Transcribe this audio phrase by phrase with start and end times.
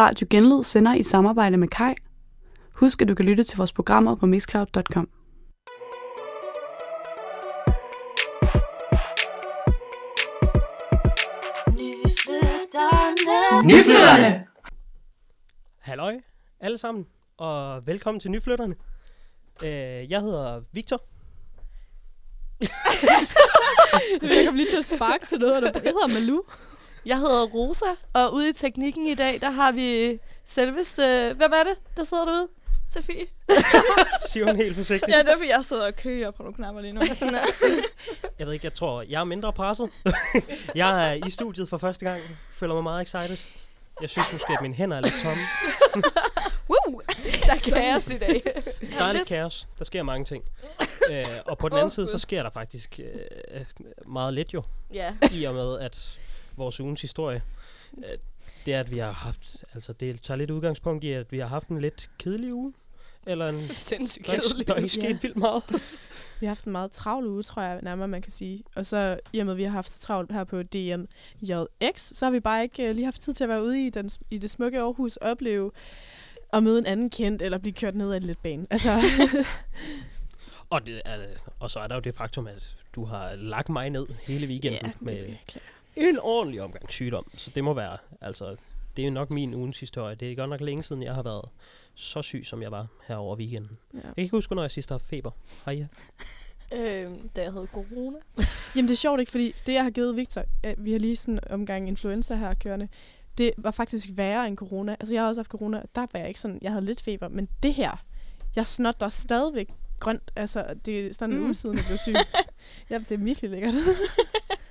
[0.00, 1.94] Radio Genlyd sender i samarbejde med Kai.
[2.72, 5.08] Husk, at du kan lytte til vores programmer på mixcloud.com.
[13.64, 14.46] Nyflytterne!
[15.78, 16.20] Halløj
[16.60, 18.74] alle sammen, og velkommen til Nyflytterne.
[19.64, 21.02] Øh, jeg hedder Victor.
[24.22, 26.42] Jeg kom lige til at sparke til noget, der jeg hedder Malu.
[27.06, 31.32] Jeg hedder Rosa, og ude i teknikken i dag, der har vi selveste...
[31.36, 32.48] Hvem er det, der sidder derude?
[32.92, 33.26] Sofie.
[34.30, 35.12] Siger hun helt forsigtigt.
[35.16, 37.00] Ja, det er fordi, jeg sidder og kører på nogle knapper lige nu.
[38.38, 39.90] Jeg ved ikke, jeg tror, jeg er mindre presset.
[40.74, 42.20] jeg er i studiet for første gang.
[42.52, 43.36] Føler mig meget excited.
[44.00, 45.42] Jeg synes måske, at mine hænder er lidt tomme.
[46.70, 47.00] Woo!
[47.46, 48.42] Der er kaos i dag.
[48.98, 49.68] Der er lidt kaos.
[49.78, 50.44] Der sker mange ting.
[51.12, 53.00] Øh, og på den anden side, så sker der faktisk
[53.54, 53.64] øh,
[54.06, 54.62] meget lidt jo.
[54.94, 55.14] ja.
[55.32, 56.19] I og med, at
[56.60, 57.42] vores ugens historie,
[57.98, 58.18] øh,
[58.66, 61.46] det er, at vi har haft, altså det tager lidt udgangspunkt i, at vi har
[61.46, 62.72] haft en lidt kedelig uge.
[63.26, 65.08] Eller en, Sindssygt der, er ikke- der er ikke Ja.
[65.08, 65.62] sket vildt meget.
[66.40, 68.62] Vi har haft en meget travl uge, tror jeg nærmere, man kan sige.
[68.76, 72.26] Og så i og med, at vi har haft så travlt her på DMJX, så
[72.26, 74.38] har vi bare ikke uh, lige haft tid til at være ude i, den, i
[74.38, 75.70] det smukke Aarhus og opleve
[76.52, 78.66] at møde en anden kendt, eller blive kørt ned ad en lidt bane.
[78.70, 79.00] Altså,
[80.70, 81.16] Og, det er,
[81.60, 84.80] og så er der jo det faktum, at du har lagt mig ned hele weekenden
[84.84, 85.64] ja, med det er klart.
[85.96, 87.30] En ordentlig omgang sygdom.
[87.36, 88.56] Så det må være, altså,
[88.96, 90.14] det er nok min ugens historie.
[90.14, 91.48] Det er godt nok længe siden, jeg har været
[91.94, 93.78] så syg, som jeg var her over weekenden.
[93.94, 93.98] Ja.
[93.98, 95.30] Jeg kan ikke huske, når jeg sidst har haft feber.
[95.64, 95.86] Hej ja.
[96.72, 98.16] Øhm, da jeg havde corona.
[98.76, 101.16] Jamen det er sjovt ikke, fordi det jeg har givet Victor, ja, vi har lige
[101.16, 102.88] sådan omgang influenza her kørende,
[103.38, 104.96] det var faktisk værre end corona.
[105.00, 107.28] Altså jeg har også haft corona, der var jeg ikke sådan, jeg havde lidt feber,
[107.28, 108.04] men det her,
[108.56, 109.68] jeg snotter stadigvæk
[110.00, 110.30] grønt.
[110.36, 111.44] Altså det er sådan en Mm.
[111.44, 112.14] uge siden, jeg blev syg.
[112.90, 113.74] ja, det er virkelig lækkert.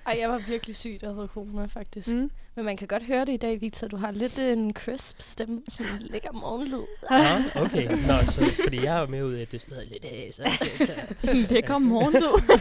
[0.09, 2.07] Ej, jeg var virkelig syg, jeg havde corona, faktisk.
[2.07, 2.31] Mm.
[2.55, 3.87] Men man kan godt høre det i dag, Victor.
[3.87, 5.61] Du har lidt en crisp stemme.
[5.69, 6.85] Sådan en lækker morgenlyd.
[7.11, 8.07] Ja, okay.
[8.07, 10.05] Nå, så, fordi jeg er jo med ud af, at det er sådan noget lidt...
[10.27, 12.57] øh, så, Lækker morgenlyd.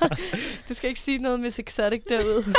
[0.68, 2.44] Du skal ikke sige noget med exotic derude.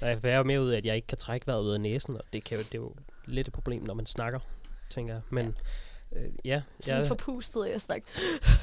[0.00, 1.70] Nej, for jeg er jo med ud af, at jeg ikke kan trække vejret ud
[1.70, 2.94] af næsen, og det, kan jo, det er jo
[3.26, 4.38] lidt et problem, når man snakker,
[4.90, 5.22] tænker jeg.
[5.30, 5.56] Men
[6.16, 8.08] øh, ja, Sådan jeg er forpustet, jeg snakker.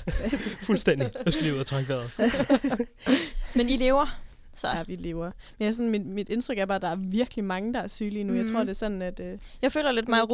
[0.68, 1.10] fuldstændig.
[1.26, 2.20] Jeg skal lige ud og trække vejret.
[3.56, 4.20] Men I lever.
[4.54, 5.32] Så Ja, vi lever.
[5.58, 7.88] Men jeg, sådan, mit, mit indtryk er bare, at der er virkelig mange, der er
[7.88, 8.34] syge lige nu.
[8.34, 8.40] Mm.
[8.40, 8.66] Jeg tror, Mhm.
[8.66, 9.20] det er sådan, at...
[9.20, 9.26] Uh,
[9.62, 10.34] jeg føler lidt mig vi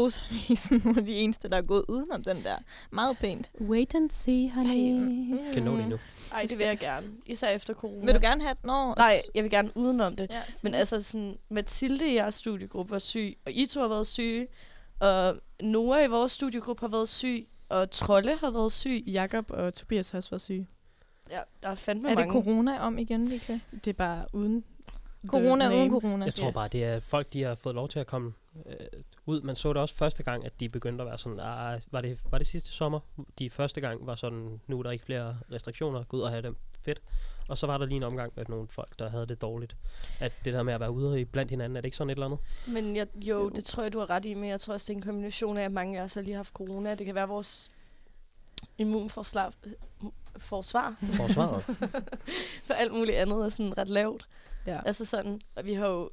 [0.53, 2.55] er sådan nogle af de eneste, der er gået udenom den der.
[2.91, 3.51] Meget pænt.
[3.61, 5.53] Wait and see, honey.
[5.53, 5.97] Kan nå det nu.
[6.33, 7.07] Ej, det vil jeg gerne.
[7.25, 8.05] Især efter corona.
[8.05, 8.93] Vil du gerne have et når?
[8.97, 10.27] Nej, jeg vil gerne udenom det.
[10.31, 14.07] Ja, Men altså sådan, Mathilde i jeres studiegruppe var syg, og I to har været
[14.07, 14.47] syge,
[14.99, 19.03] og Nora i vores studiegruppe har været syg, og Trolle har været syg.
[19.07, 20.67] Jakob og Tobias har også været syge.
[21.29, 22.43] Ja, der er fandme er det mange.
[22.43, 23.61] corona om igen, vi kan?
[23.71, 24.63] Det er bare uden...
[25.27, 26.25] Corona uden corona.
[26.25, 28.33] Jeg tror bare, det er folk, de har fået lov til at komme
[28.65, 28.73] øh,
[29.25, 29.41] ud.
[29.41, 32.21] Man så det også første gang, at de begyndte at være sådan, ah, var, det,
[32.31, 32.99] var det sidste sommer?
[33.39, 36.41] De første gang var sådan, nu er der ikke flere restriktioner, gå ud og have
[36.41, 37.01] dem fedt.
[37.47, 39.75] Og så var der lige en omgang med nogle folk, der havde det dårligt.
[40.19, 42.15] At det der med at være ude i blandt hinanden, er det ikke sådan et
[42.15, 42.39] eller andet?
[42.67, 44.93] Men jeg, jo, det tror jeg, du har ret i, men jeg tror også, det
[44.93, 46.95] er en kombination af, at mange af os har lige haft corona.
[46.95, 47.71] Det kan være vores
[48.77, 49.53] immunforsvar
[50.37, 51.63] forsvar Forsvaret.
[52.67, 54.27] for alt muligt andet er sådan ret lavt.
[54.67, 54.79] Ja.
[54.85, 56.09] Altså sådan, og vi har jo,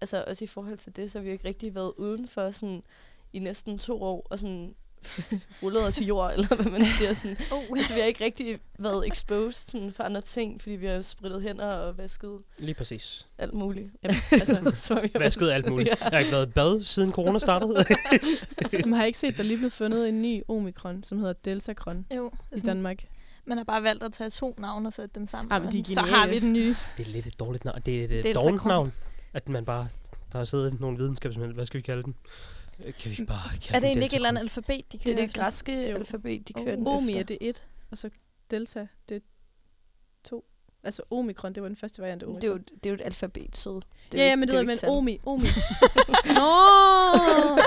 [0.00, 2.82] altså også i forhold til det, så har vi jo ikke rigtig været udenfor sådan
[3.32, 4.74] i næsten to år, og sådan
[5.62, 7.12] rullet os i jord, eller hvad man siger.
[7.14, 7.36] Sådan.
[7.52, 7.78] Oh.
[7.78, 11.42] Altså, vi har ikke rigtig været exposed sådan, for andre ting, fordi vi har spritet
[11.42, 13.26] hænder og vasket Lige præcis.
[13.38, 13.90] alt muligt.
[14.02, 15.88] Jamen, altså, så vi har Vasket alt muligt.
[15.88, 17.84] Jeg har ikke været i bad, siden corona startede.
[18.72, 22.06] man har ikke set, der er lige blevet fundet en ny omikron, som hedder Delta-kron
[22.16, 23.04] Jo, i Danmark.
[23.44, 25.58] man har bare valgt at tage to navne og sætte dem sammen.
[25.58, 26.76] Men og de så har vi den nye.
[26.96, 27.80] det er lidt et dårligt navn.
[27.86, 28.92] Det er et, Delta dårligt navn.
[29.34, 29.88] At man bare...
[30.32, 31.52] Der har siddet nogle videnskabsmænd.
[31.52, 32.14] Hvad skal vi kalde den?
[32.86, 35.04] Øh, Kan vi bare kalde Er det egentlig ikke et eller andet alfabet, de Det
[35.04, 35.40] kører er det efter?
[35.42, 37.20] græske alfabet, de kører den Omi efter.
[37.20, 38.10] er det et, og så
[38.50, 39.20] Delta, det er
[40.24, 40.44] to.
[40.84, 42.42] Altså omikron, det var den første variant af omikron.
[42.42, 43.74] Det er, jo, det er jo et alfabet, så
[44.12, 44.90] det ja, ja, ikke- men det, er jeg, ikke men.
[44.96, 45.46] Omi, Omi.
[46.38, 46.50] Nå!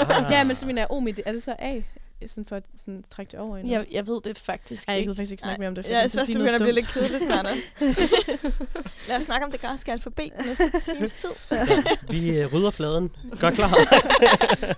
[0.09, 0.31] Ah.
[0.31, 1.81] ja, men så mener jeg Omi, det, er det så A?
[2.27, 3.71] Sådan for at sådan, trække det over noget?
[3.71, 5.07] Jeg, jeg ved det faktisk Ej, jeg ikke.
[5.07, 5.85] gider faktisk ikke snakke mere om det.
[5.85, 7.45] for Ja, jeg synes, det begynder at blive lidt kedeligt snart.
[9.07, 11.29] Lad os snakke om det græske alfabet næste times tid.
[12.09, 13.11] Vi øh, rydder fladen.
[13.39, 13.71] Godt klar.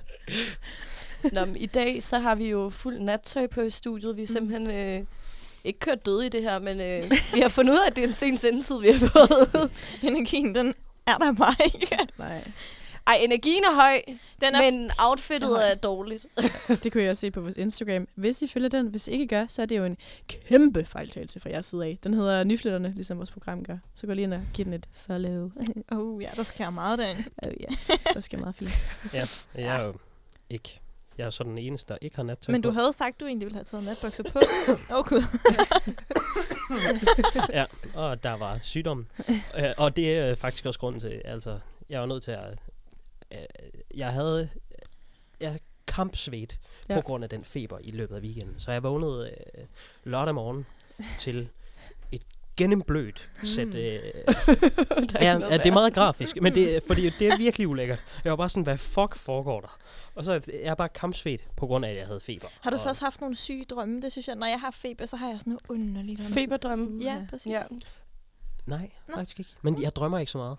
[1.33, 4.11] Nå, men I dag så har vi jo fuld nattøj på i studiet.
[4.11, 4.17] Mm.
[4.17, 5.05] Vi er simpelthen øh,
[5.63, 8.03] ikke kørt døde i det her, men øh, vi har fundet ud af, at det
[8.03, 9.71] er en sen sendetid, vi har fået.
[10.03, 10.73] Energien, den
[11.07, 11.97] er der bare ikke.
[12.17, 12.43] Nej.
[13.07, 14.01] Ej, energien er høj,
[14.41, 16.25] Den er men outfittet er dårligt.
[16.83, 18.07] Det kunne jeg også se på vores Instagram.
[18.15, 19.97] Hvis I følger den, hvis I ikke gør, så er det jo en
[20.27, 21.99] kæmpe fejltagelse fra jeres side af.
[22.03, 23.77] Den hedder Nyflytterne, ligesom vores program gør.
[23.93, 25.51] Så gå lige ind og giv den et follow.
[25.91, 27.23] Oh ja, der sker meget derinde.
[27.47, 28.71] oh yes, der skal meget fint.
[29.13, 29.23] Ja,
[29.55, 29.93] jeg er jo
[30.49, 30.79] ikke...
[31.17, 32.73] Jeg er så den eneste, der ikke har nattøj Men du på.
[32.73, 34.39] havde sagt, du egentlig ville have taget natbukser på.
[34.91, 35.23] Åh oh, gud.
[37.53, 39.07] ja, og der var sygdom.
[39.57, 41.59] øh, og det er faktisk også grunden til, altså,
[41.89, 42.59] jeg var nødt til at...
[43.33, 43.39] Øh,
[43.95, 44.49] jeg havde...
[45.39, 46.59] Jeg kampsvedt
[46.89, 46.95] ja.
[46.95, 48.59] På grund af den feber i løbet af weekenden.
[48.59, 49.63] Så jeg vågnede øh,
[50.03, 50.65] lørdag morgen
[51.17, 51.49] til
[52.11, 52.21] et
[52.57, 53.67] gennemblødt sæt...
[53.67, 57.37] Øh, Der er ja, ja, det er meget grafisk, men det, er- fordi det er
[57.37, 58.03] virkelig ulækkert.
[58.23, 59.77] Jeg var bare sådan, hvad fuck foregår der?
[60.15, 62.47] Og så er jeg er bare kampsvedt på grund af, at jeg havde feber.
[62.61, 64.01] Har du så også haft nogle syge drømme?
[64.01, 66.19] Det synes jeg, når jeg har feber, så har jeg sådan noget underligt.
[66.19, 66.33] drømme.
[66.33, 67.03] Feberdrømme.
[67.03, 67.51] Ja, præcis.
[67.51, 67.61] Ja.
[68.65, 69.15] Nej, Nå.
[69.15, 69.51] faktisk ikke.
[69.61, 70.57] Men jeg drømmer ikke så meget.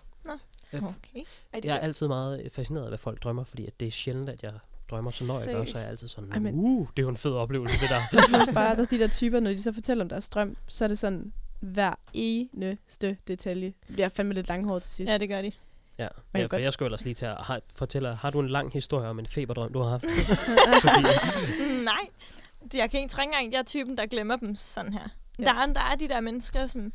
[0.83, 1.23] Okay.
[1.55, 4.29] Det Jeg er altid meget fascineret af, hvad folk drømmer, fordi at det er sjældent,
[4.29, 4.53] at jeg
[4.89, 5.89] drømmer, så når jeg gør, så er jeg Seriøst?
[5.91, 8.01] altid sådan, Ej, men- uh, det er jo en fed oplevelse, det der.
[8.13, 10.83] Jeg synes bare, at de der typer, når de så fortæller om deres drøm, så
[10.83, 13.73] er det sådan hver eneste detalje.
[13.87, 15.11] Det bliver fandme lidt langhåret til sidst.
[15.11, 15.51] Ja, det gør de.
[15.97, 18.49] ja, ja for godt- jeg skulle ellers lige til at har, fortælle, har du en
[18.49, 20.03] lang historie om en feberdrøm, du har haft?
[21.83, 22.07] Nej.
[22.71, 23.53] Det- Jeg kan ikke trænge engang.
[23.53, 25.07] Jeg er typen, der glemmer dem sådan her.
[25.39, 25.43] Ja.
[25.43, 26.93] Der, er, der er de der mennesker, som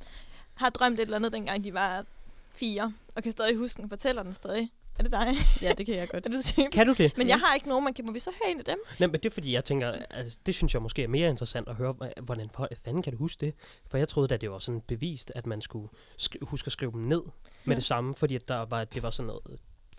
[0.54, 2.04] har drømt et eller andet, dengang de var
[2.52, 4.70] fire, og kan stadig huske den, fortæller den stadig.
[4.98, 5.34] Er det dig?
[5.62, 6.26] Ja, det kan jeg godt.
[6.26, 6.70] Er du typen?
[6.70, 7.16] kan du det?
[7.18, 8.06] Men jeg har ikke nogen, man kan.
[8.06, 8.78] Må vi så høre en af dem?
[9.00, 11.68] Nej, men det er fordi, jeg tænker, altså, det synes jeg måske er mere interessant
[11.68, 13.54] at høre, hvordan for- fanden kan du huske det?
[13.86, 15.88] For jeg troede, at det var sådan bevist, at man skulle
[16.22, 17.22] skri- huske at skrive dem ned
[17.64, 17.74] med Ja.
[17.76, 19.42] det samme, fordi at der var, det var sådan noget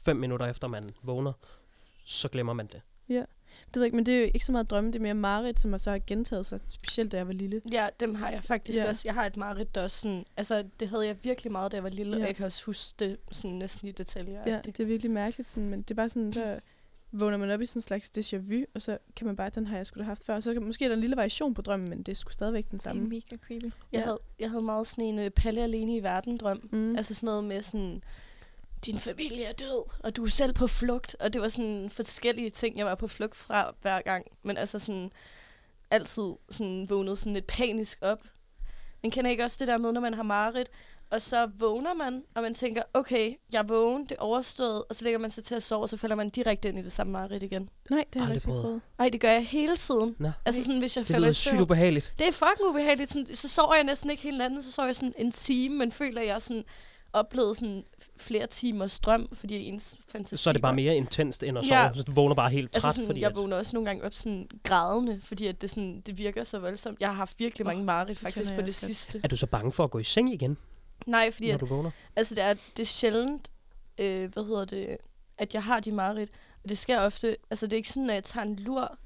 [0.06, 1.33] fem minutter efter man vågner,
[2.06, 2.81] så glemmer man det.
[3.68, 5.13] Det ved jeg ikke, men det er jo ikke så meget drømme, det er mere
[5.13, 7.62] Marit, som så har gentaget sig, specielt da jeg var lille.
[7.71, 8.89] Ja, dem har jeg faktisk Ja.
[8.89, 9.01] også.
[9.06, 10.25] Jeg har et mareridt, der også sådan...
[10.38, 12.21] Altså, det havde jeg virkelig meget, da jeg var lille, Ja.
[12.24, 14.42] og jeg kan også huske det sådan næsten i detaljer.
[14.45, 16.59] Ja, det er virkelig mærkeligt, sådan, men det er bare sådan, så
[17.12, 19.68] vågner man op i sådan en slags déjà vu, og så kan man bare, den
[19.68, 20.36] har jeg skulle have haft før.
[20.36, 22.31] Og så kan, måske er der en lille variation på drømmen, men det er sgu
[22.31, 23.07] stadigvæk den Det er samme.
[23.07, 23.63] mega creepy.
[23.63, 24.00] Jeg, Ja.
[24.03, 26.69] havde, jeg havde meget sådan en øh, Palle alene i verden drøm.
[26.71, 26.95] Mm.
[26.95, 28.03] Altså sådan noget med sådan,
[28.85, 31.15] din familie er død, og du er selv på flugt.
[31.19, 34.25] Og det var sådan forskellige ting, jeg var på flugt fra hver gang.
[34.43, 35.11] Men altså sådan,
[35.91, 38.19] altid sådan vågnede sådan lidt panisk op.
[39.03, 40.69] Man kender ikke også det der med, når man har mareridt,
[41.09, 44.95] og så vågner man, og man tænker, okay, jeg er vågen, det er overstået, og
[44.95, 46.91] så lægger man sig til at sove, og så falder man direkte ind i det
[46.91, 47.69] samme mareridt igen.
[47.89, 48.61] Nej, det har jeg ikke prøvet.
[48.63, 48.81] prøvet.
[48.99, 50.15] Ej, det gør jeg hele tiden.
[50.19, 50.31] Nå.
[50.45, 51.61] Altså sådan, hvis jeg Det falder lyder i sygt søvn.
[51.61, 52.13] ubehageligt.
[52.19, 53.11] Det er fucking ubehageligt.
[53.11, 55.91] Sådan, så sover jeg næsten ikke hele natten, så sover jeg sådan en time, men
[55.91, 56.63] føler, jeg sådan
[57.13, 57.83] oplevet sådan
[58.17, 61.79] flere timer strøm, fordi ens fantasi Så er det bare mere intenst end at sove,
[61.79, 61.91] Ja.
[61.95, 64.03] så du vågner bare helt træt, Altså sådan, fordi jeg at, vågner også nogle gange
[64.03, 66.99] op sådan grædende, fordi at det, sådan, det virker så voldsomt.
[66.99, 69.21] Jeg har haft virkelig mange mareridt faktisk på det også sidste.
[69.23, 70.57] er du så bange for at gå i seng igen,
[71.07, 71.91] Nej, fordi når at, du vågner?
[72.15, 73.51] altså, det, er, det er sjældent,
[73.97, 74.97] øh, hvad hedder det,
[75.37, 76.29] at jeg har de mareridt.
[76.63, 78.97] Og det sker ofte, altså det er ikke sådan, at jeg tager en lur,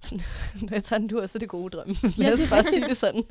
[0.00, 0.20] sådan,
[0.62, 1.94] når jeg tager en lur, så er det gode drømme.
[2.02, 3.24] Lad Ja, os det er bare sige det sådan.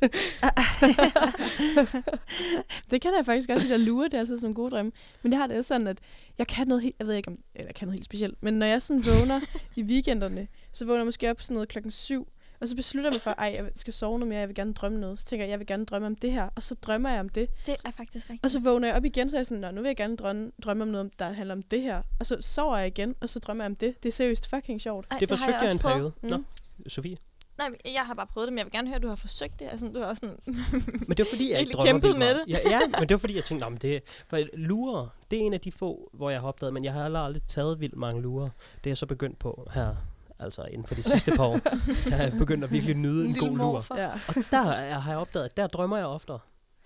[2.90, 4.92] det kan jeg faktisk godt, de der lure, det sådan nogle gode drømme.
[5.22, 5.98] Men det har det også sådan, at
[6.38, 8.54] jeg kan noget helt, jeg ved ikke om, eller jeg kan noget helt specielt, men
[8.54, 9.40] når jeg sådan vågner
[9.76, 12.28] i weekenderne, så vågner jeg måske op sådan noget klokken syv,
[12.60, 14.72] og så beslutter jeg mig for, ej, jeg skal sove noget mere, jeg vil gerne
[14.72, 15.18] drømme noget.
[15.18, 17.28] Så tænker jeg, jeg vil gerne drømme om det her, og så drømmer jeg om
[17.28, 17.48] det.
[17.66, 18.44] Det er faktisk rigtigt.
[18.44, 20.16] Og så vågner jeg op igen, så er jeg sådan, Nå, nu vil jeg gerne
[20.16, 22.02] drømme, drømme om noget, der handler om det her.
[22.18, 24.02] Og så sover jeg igen, og så drømmer jeg om det.
[24.02, 25.06] Det er seriøst fucking sjovt.
[25.10, 25.94] Ej, Det har forsøgte jeg, også en prøvet.
[25.96, 26.12] periode.
[26.22, 26.44] Nå, Mm.
[26.88, 27.16] Sofie.
[27.58, 29.60] Nej, jeg har bare prøvet det, men jeg vil gerne høre, at du har forsøgt
[29.60, 29.68] det.
[29.70, 30.38] Altså, du har også sådan...
[31.08, 32.40] Men det var fordi, jeg ikke kæmpet med meget.
[32.48, 35.42] Ja, ja, men det var fordi, jeg tænkte, "Nå, men det, for lurer, det er
[35.42, 37.96] en af de få, hvor jeg har opdaget, men jeg har aldrig, aldrig taget vildt
[37.96, 38.48] mange lurer.
[38.84, 39.96] Det er jeg så begyndt på her,
[40.38, 41.56] altså inden for de sidste par år.
[42.10, 43.64] Der har jeg begyndt at virkelig nyde en, lille god lur.
[43.72, 43.98] morfar.
[44.00, 44.10] Ja.
[44.28, 46.38] Og der er- har jeg opdaget, at der drømmer jeg oftere.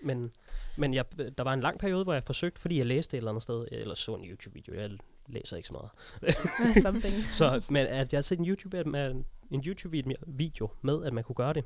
[0.02, 0.30] Men,
[0.76, 1.04] men jeg,
[1.38, 3.64] der var en lang periode, hvor jeg forsøgte, fordi jeg læste et eller andet sted,
[3.72, 4.74] eller så en YouTube-video.
[4.74, 4.90] Jeg
[5.28, 5.90] læser ikke så meget.
[6.82, 7.14] Something.
[7.30, 11.36] Så, men at jeg har set en YouTube med en YouTube-video med, at man kunne
[11.36, 11.64] gøre det.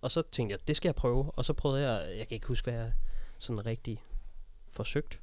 [0.00, 1.30] Og så tænkte jeg, det skal jeg prøve.
[1.30, 2.92] Og så prøvede jeg, jeg kan ikke huske, hvad jeg
[3.38, 4.02] sådan rigtig
[4.72, 5.20] forsøgt.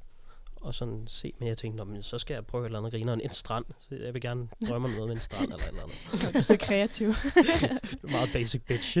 [0.60, 3.20] Og sådan se, men jeg tænkte, men så skal jeg prøve et eller andet grineren.
[3.20, 3.64] En strand.
[3.78, 5.96] Så jeg vil gerne drømme om noget med en strand eller et eller andet.
[6.32, 7.14] Du er så kreativ.
[8.02, 8.98] Meget basic bitch.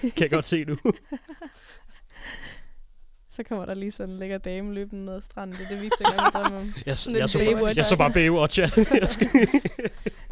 [0.00, 0.76] kan jeg godt se nu.
[3.28, 5.56] Så kommer der lige sådan en lækker dame løbende ned ad stranden.
[5.56, 6.74] Det er det, vi tænker, vi drømmer om.
[6.86, 8.60] Jeg, Sådan jeg, så, bare, jeg så bare Baywatch.
[8.60, 8.70] Jeg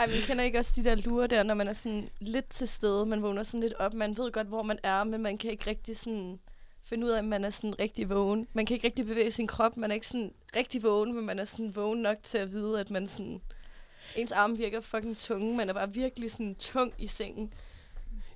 [0.04, 2.68] Ej, men kender ikke også de der lurer der, når man er sådan lidt til
[2.68, 5.50] stede, man vågner sådan lidt op, man ved godt, hvor man er, men man kan
[5.50, 6.40] ikke rigtig sådan
[6.82, 8.48] finde ud af, at man er sådan rigtig vågen.
[8.52, 11.38] Man kan ikke rigtig bevæge sin krop, man er ikke sådan rigtig vågen, men man
[11.38, 13.40] er sådan vågen nok til at vide, at man sådan...
[14.16, 17.52] Ens arme virker fucking tunge, man er bare virkelig sådan tung i sengen.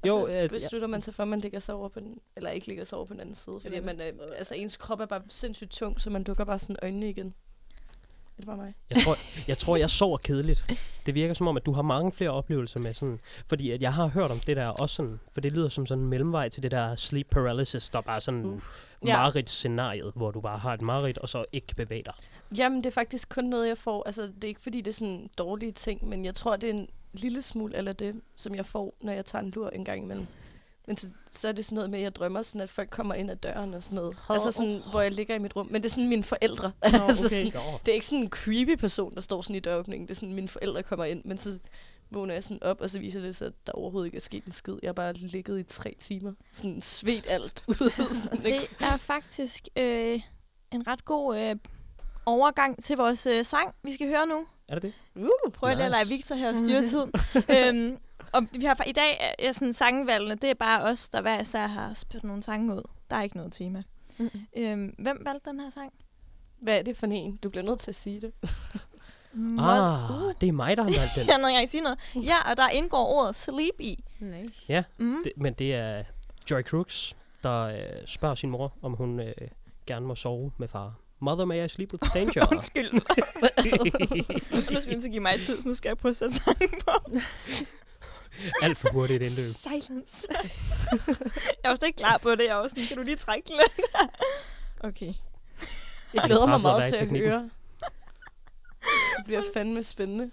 [0.02, 2.18] Og Jo, så øh, beslutter man sig for, at man ligger sig over på den,
[2.36, 5.00] eller ikke ligger sig over på den anden side, fordi man, er, altså ens krop
[5.00, 7.34] er bare sindssygt tung, så man dukker bare sådan øjnene igen.
[8.38, 8.74] Det bare mig?
[8.90, 9.16] Jeg tror,
[9.48, 10.78] jeg tror, jeg sover kedeligt.
[11.06, 13.18] Det virker som om, at du har mange flere oplevelser med sådan...
[13.46, 15.20] Fordi at jeg har hørt om det der også sådan...
[15.32, 18.44] For det lyder som sådan en mellemvej til det der sleep paralysis, der bare sådan
[18.44, 18.60] Uh.
[19.06, 19.08] ja.
[19.08, 20.10] Ja.
[20.14, 22.14] hvor du bare har et mareridt, og så ikke kan bevæge dig.
[22.58, 24.02] Jamen, det er faktisk kun noget, jeg får.
[24.06, 26.74] Altså, det er ikke, fordi det er sådan dårlige ting, men jeg tror, det er
[26.74, 30.02] en lille smule eller det, som jeg får, når jeg tager en lur en gang
[30.02, 30.26] imellem.
[30.88, 33.14] Men så, så er det sådan noget med, at jeg drømmer sådan, at folk kommer
[33.14, 34.16] ind ad døren og sådan noget.
[34.28, 35.66] Altså sådan, hvor jeg ligger i mit rum.
[35.70, 36.72] Men det er sådan mine forældre.
[36.82, 37.50] Altså okay.
[37.50, 40.08] sådan, det er ikke sådan en creepy person, der står sådan i døråbningen.
[40.08, 41.58] Det er sådan, mine forældre kommer ind, men så
[42.10, 44.44] vågner jeg sådan op, og så viser det sig, at der overhovedet ikke er sket
[44.44, 44.74] en skid.
[44.82, 46.32] Jeg har bare ligget i tre timer.
[46.52, 47.90] Sådan svedt alt ud.
[48.14, 48.42] sådan?
[48.42, 50.20] Det er faktisk øh,
[50.72, 51.56] en ret god øh,
[52.26, 54.46] overgang til vores øh, sang, vi skal høre nu.
[54.68, 54.92] Er det det?
[55.16, 56.14] Uh, Prøv lige at Nice.
[56.14, 57.12] Victor her og styre tiden.
[57.48, 57.98] øhm,
[58.32, 61.66] og vi har, i dag er, sådan sangvalgene, det er bare os, der hver især
[61.66, 62.82] har spyttet nogle sange ud.
[63.10, 63.82] Der er ikke noget tema.
[64.18, 64.46] Mm-mm.
[64.56, 65.92] Øhm, hvem valgte den her sang?
[66.62, 67.36] Hvad er det for en?
[67.36, 68.32] Du bliver nødt til at sige det.
[69.58, 71.26] Ah, det er mig, der har valgt den.
[71.28, 71.98] Jeg havde ikke sige noget.
[72.14, 74.04] Ja, og der indgår ordet sleep i.
[74.20, 74.84] Nej.
[74.98, 75.16] Mm.
[75.24, 75.32] det.
[75.36, 76.04] Men det er
[76.50, 79.34] Joy Crooks, der øh, spørger sin mor, om hun øh,
[79.86, 80.94] gerne må sove med far.
[81.20, 82.46] Mother, may I sleep with danger?
[82.52, 82.92] Undskyld.
[84.52, 86.34] Og nu skal vi så give mig tid, så nu skal jeg prøve at sætte
[86.34, 87.18] sangen på.
[88.62, 89.44] Alt for hurtigt indløb.
[89.44, 90.26] Silence.
[91.62, 92.44] jeg var slet ikke klar på det.
[92.44, 93.86] Jeg var sådan, kan du lige trække lidt?
[94.88, 95.12] okay.
[96.14, 97.50] Jeg glæder det mig meget til at høre.
[99.16, 100.30] Det bliver fandme spændende.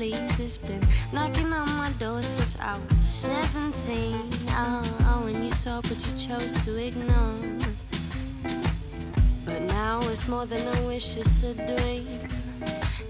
[0.00, 0.40] Please?
[0.40, 0.80] It's been
[1.12, 4.30] knocking on my door since I was 17.
[4.48, 7.36] Oh, oh, when you saw, but you chose to ignore.
[9.44, 12.06] But now it's more than a wish, it's a dream.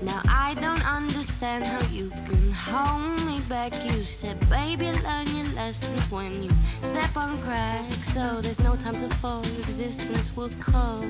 [0.03, 3.73] Now I don't understand how you can hold me back.
[3.85, 6.51] You said, baby, learn your lessons when you
[6.83, 8.15] step on cracks.
[8.15, 11.05] So there's no time to fall, your existence will call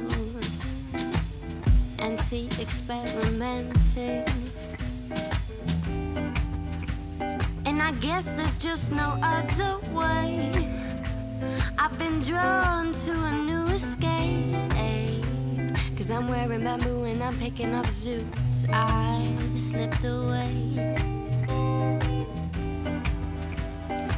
[1.99, 4.29] anti-experimenting.
[4.29, 4.50] And
[7.91, 10.53] I guess there's just no other way.
[11.77, 14.71] I've been drawn to a new escape.
[15.97, 18.65] Cause I'm wearing bamboo and I'm picking up zoots.
[18.73, 20.95] I slipped away.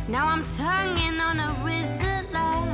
[0.07, 2.67] Now I'm tonguing on a Rizzler.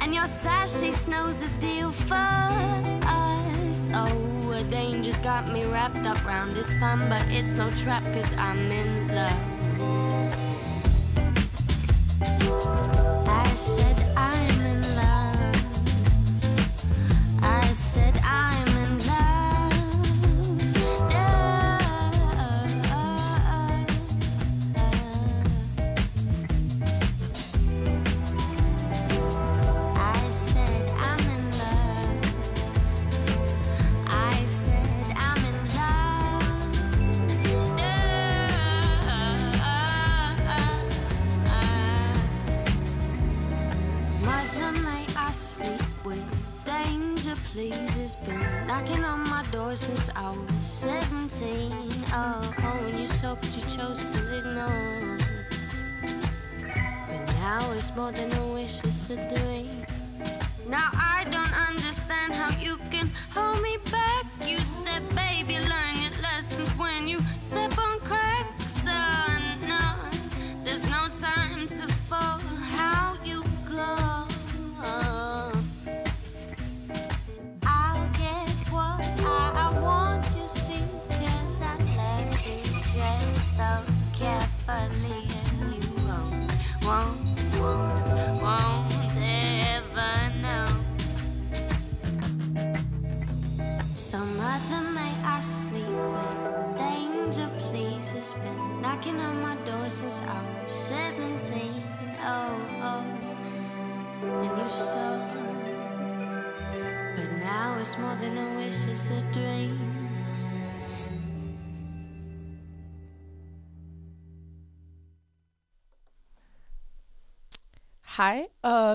[0.00, 3.90] And your sassy snow's a deal for us.
[3.92, 8.32] Oh, a danger's got me wrapped up round its thumb, but it's no trap, cause
[8.34, 9.32] I'm in love.
[13.26, 14.11] I said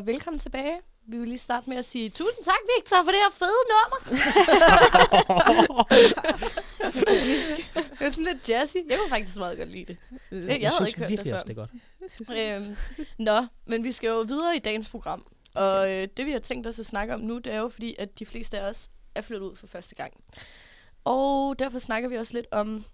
[0.08, 0.80] velkommen tilbage.
[1.08, 4.00] vi vil lige starte med at sige tusind tak, Victor, for det her fede nummer.
[7.90, 8.76] det var sådan lidt jazzy.
[8.90, 9.98] Jeg kunne faktisk meget godt lide det.
[10.32, 11.36] Jeg, jeg havde synes ikke hørt det før.
[11.36, 12.66] også, det er godt.
[12.66, 12.78] Øhm,
[13.18, 15.26] nå, men vi skal jo videre i dagens program.
[15.56, 17.96] Og øh, det, vi har tænkt os at snakke om nu, det er jo fordi,
[18.00, 20.14] at de fleste af os er flyttet ud for første gang.
[21.06, 22.86] Og derfor snakker vi også lidt om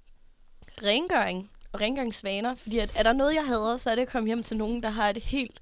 [0.84, 2.56] rengøring og rengøringsvaner.
[2.56, 4.84] Fordi at, er der noget, jeg hader, så er det at komme hjem til nogen,
[4.84, 5.62] der har et helt...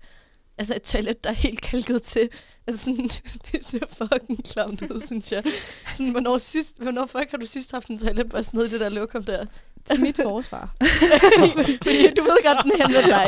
[0.61, 2.29] Altså et toilet, der er helt kalket til.
[2.67, 3.09] Altså sådan,
[3.51, 5.43] det ser fucking klamt ud, synes jeg.
[5.97, 8.89] Sådan, hvornår, sidst, hvornår fuck har du sidst haft en toiletbørste nede i det der
[8.89, 9.45] lokum der?
[9.85, 10.75] Til mit forsvar.
[12.17, 13.27] Du ved godt, den henvender dig.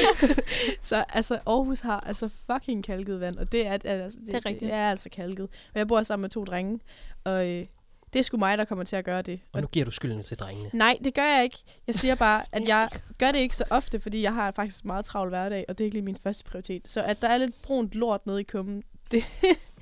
[0.90, 4.46] så altså, Aarhus har altså fucking kalket vand, og det er, altså, det, Det er
[4.46, 4.60] rigtigt.
[4.60, 5.44] Det er altså kalket.
[5.44, 6.80] Og jeg bor sammen med to drenge,
[7.24, 7.66] og øh,
[8.12, 9.40] det er sgu mig, der kommer til at gøre det.
[9.52, 10.70] Og nu giver du skylden til drengene.
[10.72, 11.58] Nej, det gør jeg ikke.
[11.86, 12.88] Jeg siger bare, at jeg
[13.18, 15.86] gør det ikke så ofte, fordi jeg har faktisk meget travl hverdag, og det er
[15.86, 16.82] ikke lige min første prioritet.
[16.88, 19.24] Så at der er lidt brunt lort nede i kummen, det,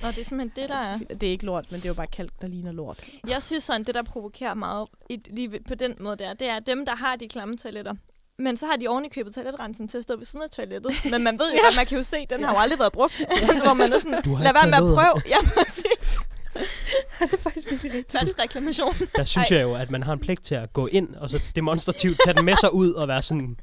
[0.03, 1.95] Nå, det er simpelthen det, der er, det er ikke lort, men det er jo
[1.95, 3.09] bare kalk, der ligner lort.
[3.29, 4.89] Jeg synes sådan, det der provokerer meget
[5.27, 7.95] lige på den måde der, det er dem, der har de klamme toiletter.
[8.39, 10.93] Men så har de oven i købet toiletrensen til at stå ved siden af toilettet.
[11.13, 13.17] Men man ved jo godt, man kan jo se, den har jo aldrig været brugt.
[13.63, 15.23] Hvor man er sådan, Du har lad være med at prøve.
[15.29, 15.85] Ja, præcis.
[17.21, 18.19] det er faktisk virkelig rigtigt.
[18.19, 18.95] Falsk reklamation.
[19.17, 21.43] Der synes jeg jo, at man har en pligt til at gå ind og så
[21.57, 23.57] demonstrativt tage den med sig ud og være sådan,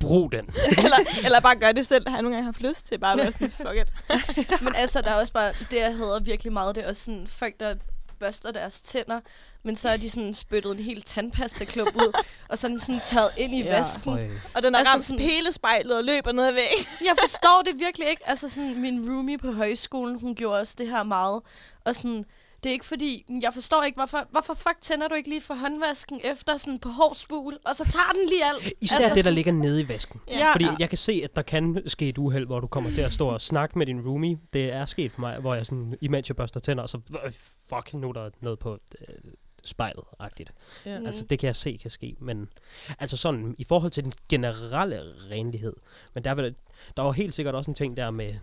[0.00, 0.50] brug den.
[0.84, 2.08] eller, eller bare gøre det selv.
[2.08, 3.92] Har jeg nogle gange haft lyst til bare at være sådan, fuck it.
[4.64, 7.26] Men altså, der er også bare, det jeg hader virkelig meget, det er også sådan
[7.26, 7.74] folk, der
[8.14, 9.20] børster deres tænder,
[9.62, 13.54] men så er de sådan spyttet en hel tandpastaklump ud, og sådan, sådan tørret ind
[13.54, 13.76] i Ja.
[13.78, 14.12] vasken.
[14.54, 16.86] Og den har Altså ramt sådan- pælespejlet og løber ned ad væggen.
[17.08, 18.28] Jeg forstår det virkelig ikke.
[18.28, 21.42] Altså sådan, min roomie på højskolen, hun gjorde også det her meget.
[21.84, 22.24] Og sådan,
[22.64, 25.54] det er ikke fordi, jeg forstår ikke, hvorfor, hvorfor fuck tænder du ikke lige for
[25.54, 28.72] håndvasken efter sådan på hård spul, og så tager den lige alt.
[28.80, 30.20] Især altså, det, der sådan- ligger nede i vasken.
[30.28, 30.52] Ja.
[30.52, 33.12] Fordi jeg kan se, at der kan ske et uheld, hvor du kommer til at
[33.12, 34.38] stå og snakke med din roomie.
[34.52, 37.32] Det er sket for mig, hvor jeg sådan, imens jeg børster tænder, og så øh,
[37.68, 39.14] fuck, nu er der noget på øh,
[39.64, 40.52] spejlet-agtigt.
[40.86, 41.00] Ja.
[41.00, 41.06] Mm.
[41.06, 42.48] Altså, det kan jeg se kan ske, men
[42.98, 45.72] altså sådan, i forhold til den generelle renlighed,
[46.14, 46.54] men der er, vel,
[46.96, 48.34] der er jo helt sikkert også en ting der med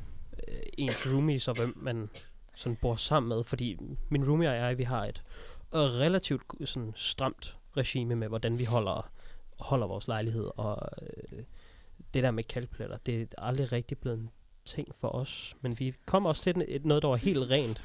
[0.48, 2.10] øh, ens roomies og hvem man
[2.56, 3.78] sådan bor sammen med, fordi
[4.10, 5.22] min roomie og jeg, vi har et
[5.76, 9.12] øh, relativt sådan stramt regime med, hvordan vi holder,
[9.60, 11.40] holder vores lejlighed, og øh,
[12.14, 14.30] det der med kalkpletter, det er aldrig rigtig blevet en
[14.66, 17.82] ting for os, men vi kommer også til den- et, noget, der var helt rent.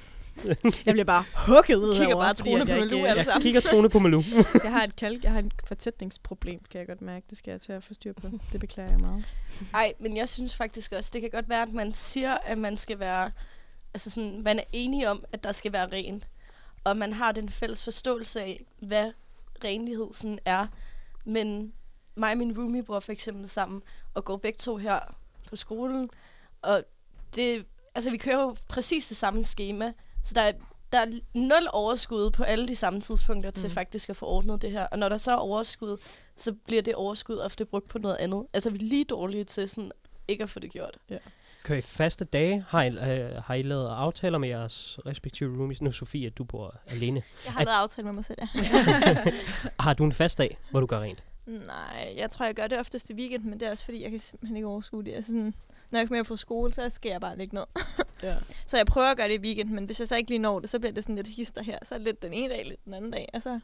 [0.65, 3.43] Jeg bliver bare hugget ud Kigger bare at på Malou, ikke- Jeg sammen.
[3.43, 4.23] kigger troende på Malou.
[4.65, 7.27] Jeg har et kalk, jeg har et fortætningsproblem, kan jeg godt mærke.
[7.31, 8.29] Det skal jeg til at få styr på.
[8.53, 9.25] Det beklager jeg meget.
[9.75, 12.77] Ej, men jeg synes faktisk også, det kan godt være, at man siger, at man
[12.77, 13.31] skal være,
[13.97, 16.25] altså sådan, man er enige om, at der skal være ren.
[16.85, 19.13] Og man har den fælles forståelse af, hvad
[19.65, 20.67] renlighed sådan er.
[21.25, 21.73] Men
[22.15, 23.83] mig og min roomie bor for eksempel sammen,
[24.15, 25.01] og går begge to her
[25.49, 26.11] på skolen.
[26.63, 26.85] Og
[27.35, 30.53] det, altså vi kører jo præcis det samme schema, så der er,
[30.93, 33.75] der er nul overskud på alle de samme tidspunkter til Mm.
[33.75, 34.87] faktisk at få ordnet det her.
[34.87, 35.97] Og når der så er overskud,
[36.37, 38.47] så bliver det overskud ofte brugt på noget andet.
[38.53, 39.93] Altså, vi er lige dårlige til sådan
[40.29, 40.99] ikke at få det gjort.
[41.67, 42.65] Kører I faste dage?
[42.69, 45.83] Har I, øh, har I lavet aftaler med jeres respektive roomies?
[45.83, 47.23] Nu Sofie, du bor alene.
[47.45, 48.49] Jeg har At- lavet aftale med mig selv, ja.
[49.85, 51.25] Har du en fast dag, hvor du gør rent?
[51.47, 54.11] Nej, jeg tror, jeg gør det oftest i weekend, men det er også fordi, jeg
[54.11, 55.13] kan simpelthen ikke overskue det.
[55.15, 55.55] Altså sådan,
[55.91, 57.65] når jeg kommer hjem fra skole, så skal jeg bare ligge ned.
[58.23, 58.35] Ja.
[58.67, 60.61] Så jeg prøver at gøre det i weekend, men hvis jeg så ikke lige når
[60.61, 61.79] det, så bliver det sådan lidt hister her.
[61.83, 63.29] Så er det lidt den ene dag, lidt den anden dag.
[63.33, 63.61] Altså,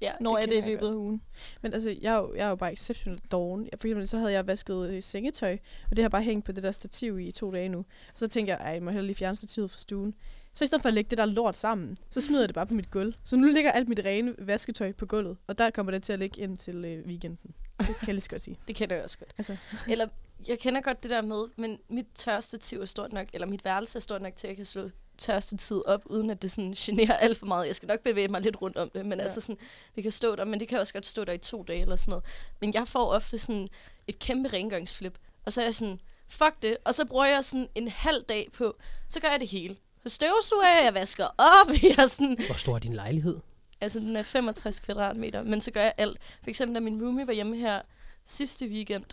[0.00, 1.22] Ja, når det i kender jeg løbet af ugen.
[1.62, 3.68] Men altså, jeg er jo, jeg er jo bare exceptionelt doven.
[3.80, 5.58] For eksempel, så havde jeg vasket øh, sengetøj,
[5.90, 7.78] og det har bare hængt på det der stativ i to dage nu.
[7.78, 10.14] Og så tænker jeg, ej, jeg må hellere lige fjerne stativet fra stuen.
[10.52, 12.66] Så i stedet for at lægge det der lort sammen, så smider jeg det bare
[12.66, 13.14] på mit gulv.
[13.24, 16.18] Så nu ligger alt mit rene vasketøj på gulvet, og der kommer det til at
[16.18, 17.54] ligge ind til øh, weekenden.
[17.78, 18.58] Det kan jeg lige så godt sige.
[18.68, 19.32] Det kender jeg også godt.
[19.38, 19.56] Altså,
[19.88, 20.06] Eller,
[20.48, 23.98] jeg kender godt det der med, men mit tørstativ er stort nok, eller mit værelse
[23.98, 27.16] er stort nok til, at jeg kan slå tørstativet op, uden at det sådan generer
[27.16, 27.66] alt for meget.
[27.66, 29.22] Jeg skal nok bevæge mig lidt rundt om det, men Ja.
[29.22, 29.58] altså sådan,
[29.94, 31.96] det kan stå der, men det kan også godt stå der i to dage eller
[31.96, 32.24] sådan noget.
[32.60, 33.68] Men jeg får ofte sådan
[34.06, 37.68] et kæmpe rengøringsflip, og så er jeg sådan, fuck det, og så bruger jeg sådan
[37.74, 38.76] en halv dag på,
[39.08, 39.76] så gør jeg det hele.
[40.02, 43.36] Så støvsuger jeg, jeg vasker op, jeg er sådan, Hvor stor er din lejlighed?
[43.80, 46.18] Altså, den er 65 kvadratmeter, men så gør jeg alt.
[46.42, 47.82] For eksempel, da min roomie var hjemme her
[48.24, 49.04] sidste weekend,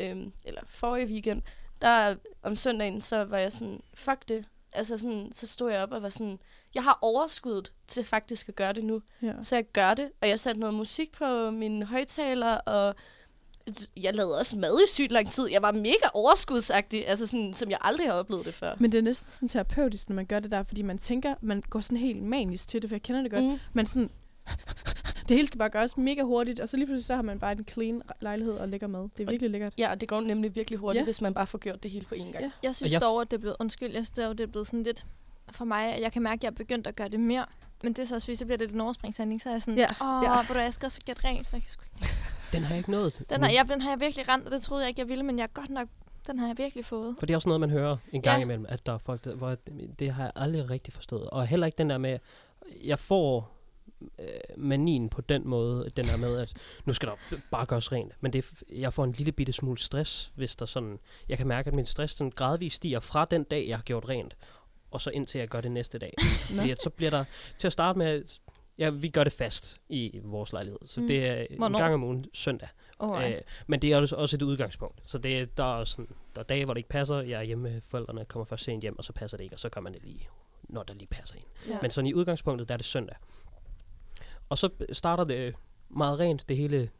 [0.00, 1.42] øhm, eller forrige weekend,
[1.82, 4.44] der om søndagen, så var jeg sådan, fuck det.
[4.72, 6.38] Altså sådan, så stod jeg op og var sådan,
[6.74, 9.02] jeg har overskuddet til faktisk at gøre det nu.
[9.22, 9.32] ja.
[9.42, 12.94] Så jeg gør det, og jeg satte noget musik på mine højtaler, og
[13.96, 15.48] jeg lavede også mad i sygt lang tid.
[15.50, 18.74] Jeg var mega overskudsagtig, altså sådan, som jeg aldrig har oplevet det før.
[18.78, 21.62] Men det er næsten sådan terapeutisk, når man gør det der, fordi man tænker, man
[21.70, 23.44] går sådan helt manisk til det, for jeg kender det godt.
[23.44, 23.58] Mm.
[23.72, 24.10] Man sådan,
[25.28, 27.52] Det hele skal bare gøres mega hurtigt, og så lige pludselig så har man bare
[27.52, 29.08] en clean lejlighed og lækker mad.
[29.16, 29.74] Det er virkelig lækkert.
[29.78, 31.04] Ja, og det går nemlig virkelig hurtigt, Ja.
[31.04, 32.40] hvis man bare får gjort det hele på én gang.
[32.40, 32.50] Ja.
[32.62, 34.66] Jeg synes jeg- dog, at det er blevet, undskyld, jeg synes dog, det er blevet
[34.66, 35.06] sådan lidt,
[35.52, 37.46] for mig, at jeg kan mærke, at jeg er begyndt at gøre det mere.
[37.82, 39.84] Men det er så også, så bliver det en overspringshandling, så er jeg sådan, Ja,
[39.84, 40.42] åh, ja.
[40.46, 42.06] hvor jeg skal også gjort rent, så jeg kan sgu ikke.
[42.52, 43.22] Den har jeg ikke nået.
[43.30, 45.24] Den har, jeg, den har jeg virkelig rent, og det troede jeg ikke, jeg ville,
[45.24, 45.88] men jeg er godt nok,
[46.26, 47.14] den har jeg virkelig fået.
[47.18, 48.42] For det er også noget, man hører en gang Ja.
[48.42, 49.56] imellem, at der er folk, der, hvor
[49.98, 51.30] det har jeg aldrig rigtig forstået.
[51.30, 52.18] Og heller ikke den der med,
[52.84, 53.50] jeg får
[54.18, 56.52] øh, manien på den måde, den der med, at
[56.84, 57.14] nu skal der
[57.50, 58.12] bare gøres rent.
[58.20, 61.46] Men det, er jeg får en lille bitte smule stress, hvis der sådan, jeg kan
[61.46, 64.36] mærke, at min stress sådan gradvist stiger fra den dag, jeg har gjort rent,
[64.90, 66.12] og så indtil jeg gør det næste dag.
[66.56, 67.24] Fordi at så bliver der,
[67.58, 68.24] til at starte med,
[68.78, 70.78] ja, vi gør det fast i vores lejlighed.
[70.86, 71.06] Så Mm.
[71.06, 71.78] det er Hvornår?
[71.78, 72.68] en gang om ugen søndag.
[72.98, 73.34] Oh, Øh,
[73.66, 75.00] men det er også- et udgangspunkt.
[75.06, 77.20] Så det, er- der, er sådan, der er dage, hvor det ikke passer.
[77.20, 79.60] Jeg er hjemme med forældrene, kommer først sent hjem, og så passer det ikke, og
[79.60, 80.28] så gør man det lige,
[80.62, 81.44] når der lige passer ind.
[81.68, 81.78] Ja.
[81.82, 83.16] Men sådan i udgangspunktet, der er det søndag.
[84.52, 85.54] Og så starter det
[85.88, 86.48] meget rent.
[86.48, 86.90] Det hele,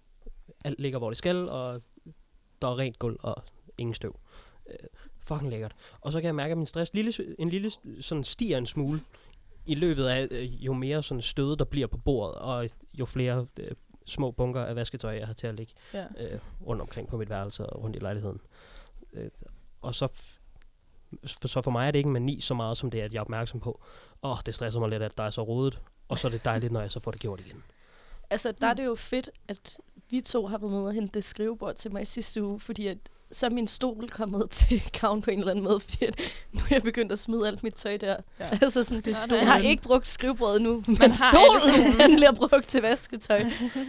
[0.64, 1.82] alt ligger, hvor det skal, og
[2.62, 3.42] der er rent gulv og
[3.78, 4.16] ingen støv.
[4.70, 4.76] Øh,
[5.18, 5.74] fucking lækkert.
[6.00, 9.00] Og så kan jeg mærke, at min stress lille, en lille sådan stiger en smule
[9.66, 13.46] i løbet af, øh, jo mere sådan støde, der bliver på bordet, og jo flere
[13.60, 13.66] øh,
[14.06, 16.06] små bunker af vasketøj, jeg har til at ligge Ja.
[16.20, 18.40] øh, rundt omkring på mit værelse og rundt i lejligheden.
[19.12, 19.30] Øh,
[19.82, 20.08] og så,
[21.24, 23.18] så for mig er det ikke en mani så meget, som det er, at jeg
[23.18, 23.80] er opmærksom på,
[24.22, 25.80] åh, oh, det stresser mig lidt, at der er så rodet,
[26.12, 27.62] og så er det dejligt, når jeg så får det gjort igen.
[28.30, 29.76] Altså, der er det jo fedt, at
[30.10, 32.86] vi to har været nede og hente det skrivebord til mig i sidste uge, fordi
[32.86, 32.98] at,
[33.32, 36.20] så er min stol kommet til gavn på en eller anden måde, fordi at,
[36.52, 38.16] nu er jeg begyndt at smide alt mit tøj der.
[38.40, 38.48] Ja.
[38.62, 39.36] Altså sådan, Det stolen.
[39.36, 43.42] jeg har ikke brugt skrivebordet nu, men alle stolen, den bliver brugt til vasketøj.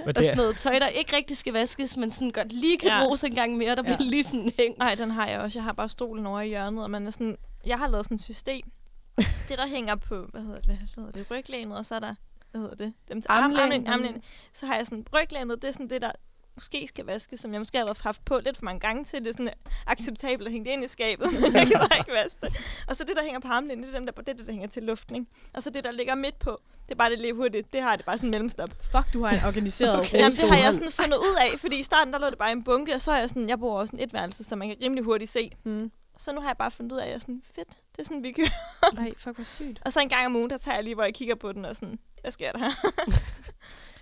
[0.06, 2.90] Men Og sådan noget tøj, der ikke rigtig skal vaskes, men sådan godt lige kan
[2.90, 3.04] Ja.
[3.06, 4.06] bruges en gang mere, der bliver Ja.
[4.06, 4.78] lige sådan hængt.
[4.80, 5.60] Nej, den har jeg også.
[5.60, 7.38] Jeg har bare stolen over i hjørnet, og man er sådan...
[7.66, 8.72] Jeg har lavet sådan et system.
[9.50, 12.16] det, der hænger på, hvad hedder det, hvad hedder det, ryglænet, og så er der,
[12.52, 13.60] hvad hedder det, dem til arm- Armlæn.
[13.60, 14.24] armlæn, armlæn.
[14.54, 16.12] Så har jeg sådan, ryglænet, det er sådan det, der
[16.56, 19.28] måske skal vaskes, som jeg måske har haft på lidt for mange gange til, det
[19.28, 19.50] er sådan
[19.88, 22.84] acceptabelt at hænge det ind i skabet, men jeg kan bare ikke vaske det.
[22.88, 24.52] Og så det, der hænger på armlænet, det er, dem, der, det, er det, der
[24.54, 25.28] hænger til luftning.
[25.54, 27.96] Og så det, der ligger midt på, det er bare det lige hurtigt, det har
[27.96, 28.70] det bare sådan en mellemstop.
[28.92, 30.18] Fuck, du har en organiseret okay.
[30.20, 32.50] Jamen, det har jeg sådan fundet ud af, fordi i starten, der lå det bare
[32.50, 34.56] i en bunke, og så er jeg sådan, jeg bor også sådan et værelse, så
[34.56, 35.52] man kan rimelig hurtigt se.
[35.64, 35.92] Mm.
[36.18, 38.04] Så nu har jeg bare fundet ud af, at jeg er sådan, fedt, det er
[38.04, 38.98] sådan, vi kører.
[38.98, 39.82] Ej, fuck, hvor sygt.
[39.86, 41.66] Og så en gang om ugen, der tager jeg lige, hvor jeg kigger på den,
[41.66, 42.72] og sådan, hvad sker der her?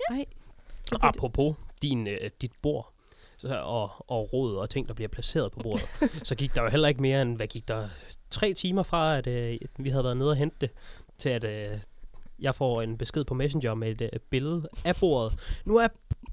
[0.11, 0.25] Ej.
[1.01, 2.93] apropos din, øh, dit bord,
[3.37, 5.87] så, og, og råd og ting, der bliver placeret på bordet,
[6.27, 7.89] så gik der jo heller ikke mere end, hvad gik der,
[8.29, 10.71] tre timer fra, at øh, vi havde været nede og hente det,
[11.17, 11.79] til at øh,
[12.39, 15.61] jeg får en besked på Messenger med et øh, billede af bordet.
[15.65, 15.87] Nu er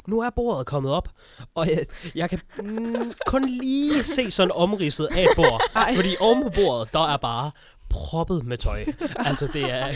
[0.08, 1.08] nu er bordet kommet op,
[1.54, 5.62] og jeg, jeg kan mm, kun lige se sådan omridset af et bord.
[5.76, 5.94] Ej.
[5.94, 7.50] Fordi oven på bordet, der er bare
[7.90, 8.84] proppet med tøj.
[9.16, 9.92] Altså det er,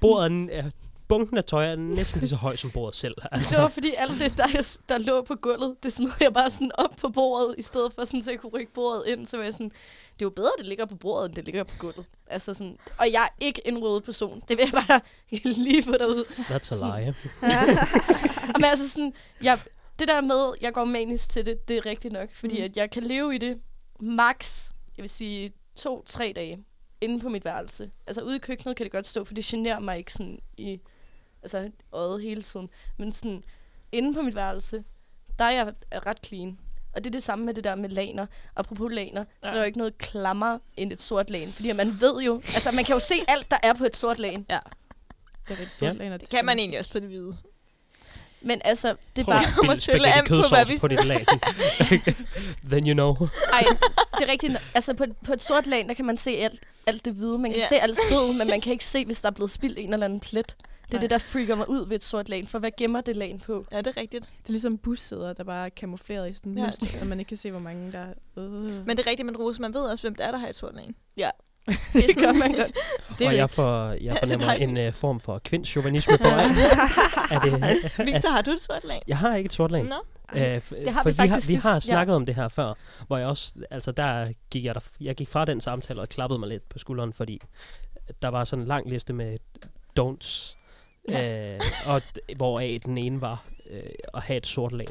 [0.00, 0.70] bordet er,
[1.08, 3.14] bunken af tøj er næsten lige så høj som bordet selv.
[3.32, 3.56] Altså.
[3.56, 6.70] Det var fordi alt det, der, der lå på gulvet, det smed jeg bare sådan
[6.74, 9.26] op på bordet, i stedet for sådan, så jeg kunne rykke bordet ind.
[9.26, 11.44] Så var jeg sådan, det er jo bedre, at det ligger på bordet, end det
[11.44, 12.06] ligger på gulvet.
[12.26, 14.42] Altså sådan, og jeg er ikke en rød person.
[14.48, 15.00] Det vil jeg bare
[15.64, 16.24] lige få derud.
[16.24, 17.14] That's a lie.
[18.56, 19.58] Men altså sådan, jeg,
[19.98, 22.28] det der med, jeg går manisk til det, det er rigtigt nok.
[22.32, 22.64] Fordi mm.
[22.64, 23.58] at jeg kan leve i det
[24.00, 26.58] max, jeg vil sige, to-tre dage
[27.00, 27.90] inde på mit værelse.
[28.06, 30.80] Altså ude i køkkenet kan det godt stå, for det generer mig ikke sådan i
[31.54, 32.68] altså, øjet hele tiden.
[32.98, 33.42] Men sådan,
[33.92, 34.84] inde på mit værelse,
[35.38, 35.72] der er jeg
[36.06, 36.58] ret clean.
[36.94, 38.26] Og det er det samme med det der med laner.
[38.56, 39.24] Apropos laner, ja.
[39.42, 41.52] så er der jo ikke noget klammer end et sort lagen.
[41.52, 44.18] Fordi man ved jo, altså man kan jo se alt, der er på et sort
[44.18, 44.46] lagen.
[44.50, 44.58] Ja.
[45.48, 45.92] Det er et stort Ja.
[45.92, 46.16] laner.
[46.16, 47.36] Det kan man egentlig også på det hvide.
[48.40, 49.46] Men altså, det er Prøv bare...
[49.46, 51.26] at kommer spille til an på, hvad vi på dit lag.
[52.70, 53.28] Then you know.
[53.52, 53.64] Ej,
[54.18, 54.52] det er rigtigt.
[54.74, 57.38] Altså på, på et sort lag, der kan man se alt, alt det hvide.
[57.38, 57.66] Man kan Ja.
[57.66, 60.04] se alt stød, men man kan ikke se, hvis der er blevet spildt en eller
[60.04, 60.56] anden plet.
[60.86, 61.00] Det er Nej.
[61.00, 62.48] det, der freaker mig ud ved et sort lag.
[62.48, 63.66] For hvad gemmer det lag på?
[63.72, 64.24] Ja, det er rigtigt.
[64.24, 66.64] Det er ligesom bussæder, der bare er kamufleret i sådan en Ja.
[66.64, 68.12] mønster, så man ikke kan se, hvor mange der er.
[68.36, 68.44] Øh.
[68.86, 70.56] Men det er rigtigt, men Rose, man ved også, hvem det er, der har et
[70.56, 70.94] sort lagen.
[71.92, 72.78] Det gør man godt.
[73.18, 76.44] Det er og jeg, får, jeg er fornemmer en uh, form for kvindschauvinisme på vej.
[77.30, 77.52] er det,
[78.06, 79.02] Victor, har du et sort lag?
[79.08, 79.84] jeg har ikke et sort lag.
[79.84, 79.94] Nå?
[80.34, 81.80] Øh, det har for vi vi har, vi har ja.
[81.80, 82.74] snakket om det her før,
[83.06, 86.38] hvor jeg også, altså der gik jeg, der, jeg gik fra den samtale og klappede
[86.38, 87.40] mig lidt på skulderen, fordi
[88.22, 89.38] der var sådan en lang liste med
[90.00, 90.56] don'ts,
[91.08, 91.52] ja.
[91.54, 92.02] øh, og
[92.36, 93.80] hvoraf den ene var øh,
[94.14, 94.86] at have et sort lag.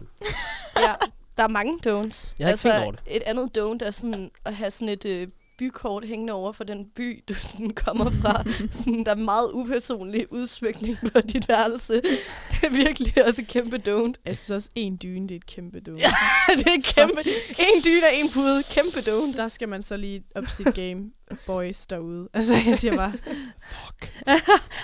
[0.75, 0.93] Ja,
[1.37, 2.35] der er mange don'ts.
[2.39, 3.01] Jeg har ikke tænkt over det.
[3.07, 6.85] Et andet don't er sådan at have sådan et øh, bykort hængende over for den
[6.95, 8.43] by, du sådan kommer fra.
[8.71, 11.93] sådan, der er meget upersonlig udsmykning på dit værelse.
[12.51, 14.13] Det er virkelig også et kæmpe don't.
[14.25, 15.99] Jeg synes også, en dyne, det er et kæmpe dune.
[15.99, 16.09] Ja,
[16.59, 17.19] det er kæmpe.
[17.59, 18.63] En dyne og en pude.
[18.63, 19.37] Kæmpe don't.
[19.37, 21.11] Der skal man så lige op sit game,
[21.45, 22.29] boys derude.
[22.33, 23.13] Altså, jeg siger bare,
[23.61, 24.13] Fuck.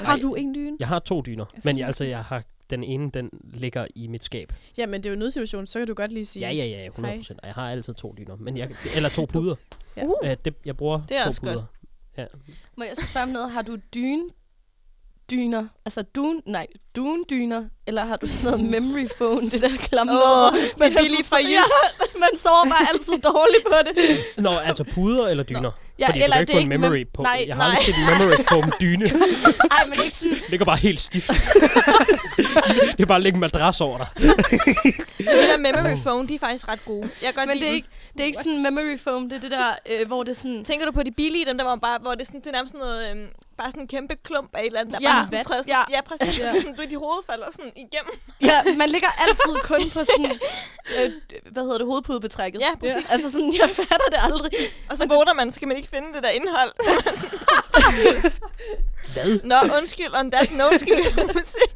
[0.07, 0.77] har du en dyne?
[0.79, 4.23] Jeg har to dyner, men jeg, altså, jeg har den ene, den ligger i mit
[4.23, 4.53] skab.
[4.77, 6.47] Ja, men det er jo en nødsituation, så kan du godt lige sige...
[6.47, 7.35] Ja, ja, ja, 100%.
[7.41, 8.35] Og jeg har altid to dyner.
[8.35, 9.55] Men jeg, eller to puder.
[9.97, 10.03] Ja.
[10.03, 11.53] Uh, Uh, det, jeg bruger Det er to også godt.
[12.15, 12.25] puder.
[12.77, 13.51] Må jeg så spørge om noget?
[13.51, 14.19] Har du dyn
[15.31, 20.11] dyner, altså dun, nej, dun-dyner, eller har du sådan noget memory phone, det der klamme
[20.13, 20.53] Åh, noget?
[20.77, 22.19] med billig fra Jysk.
[22.19, 24.43] Man sover bare altid dårligt på det.
[24.43, 25.71] Nå, altså puder eller dyner?
[26.01, 27.21] Ja, Fordi eller du kan ikke få en mem- memory på.
[27.21, 27.75] Nej, jeg har nej.
[27.77, 29.05] aldrig set en memory foam dyne.
[29.77, 31.27] Ej, men ikke sådan, Det ligger bare helt stift.
[32.97, 34.07] det er bare at lægge en madras over dig.
[35.17, 37.01] De der memory phone, de er faktisk ret gode.
[37.21, 38.55] Jeg kan godt men lide det er ikke, det er ikke What?
[38.55, 40.63] sådan memory foam, det er det der, øh, hvor det er sådan...
[40.63, 42.51] Tænker du på de billige, dem der var bare, hvor det er, sådan, det er
[42.51, 43.27] nærmest sådan noget, øhm,
[43.61, 45.77] bare sådan en kæmpe klump af et eller andet, der Ja, bare sådan træder Ja.
[45.89, 45.95] ja.
[45.95, 46.39] ja, præcis.
[46.39, 46.45] Ja.
[46.45, 46.53] Ja.
[46.61, 48.13] Sådan, du, de hoved falder sådan igennem.
[48.41, 50.31] Ja, man ligger altid kun på sådan,
[50.97, 51.11] øh,
[51.51, 52.61] hvad hedder det, hovedpudebetrækket.
[52.61, 53.05] Ja, præcis.
[53.13, 54.51] Altså sådan, jeg fatter det aldrig.
[54.89, 56.71] Og så vågner man, så kan man ikke finde det der indhold.
[56.85, 58.31] Så man sådan,
[59.13, 59.39] Hvad?
[59.43, 61.03] Nå, undskyld, on that note skal vi
[61.35, 61.75] musik.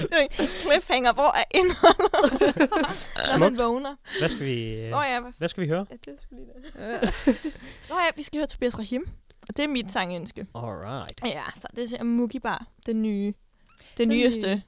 [0.00, 2.56] Det er en cliffhanger, hvor er indholdet?
[3.32, 3.96] Når man vågner.
[4.18, 5.86] Hvad skal vi, øh, Nå ja, hvad skal vi høre?
[5.90, 6.46] Ja, det sgu lige
[7.26, 7.54] det.
[7.88, 9.04] Nå ja, vi skal høre Tobias Rahim.
[9.48, 10.46] Og det er mit sangønske.
[10.54, 11.20] Alright.
[11.24, 12.66] Ja, så det er Mookie Bar.
[12.86, 13.34] Den nye.
[13.98, 14.62] Det nyeste.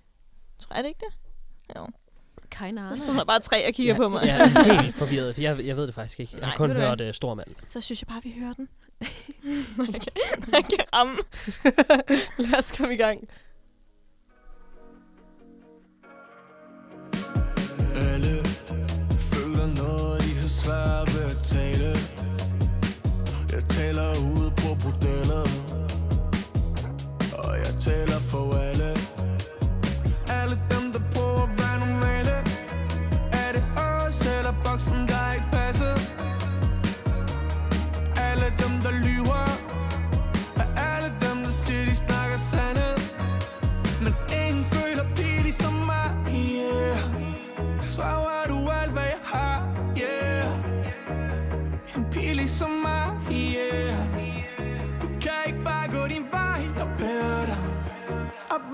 [0.59, 1.15] Tror jeg det ikke det?
[1.77, 1.87] Jo.
[2.51, 2.99] Keine Der Ahnung.
[2.99, 4.23] står der bare tre og kigger ja, på mig.
[4.23, 6.37] Jeg er helt forvirret, for jeg, jeg ved det faktisk ikke.
[6.41, 7.49] Jeg har kun hørt uh, Stor Mand.
[7.67, 8.69] Så synes jeg bare, vi hører den.
[9.77, 11.17] Når jeg kan ramme.
[12.51, 13.29] Lad os komme i gang.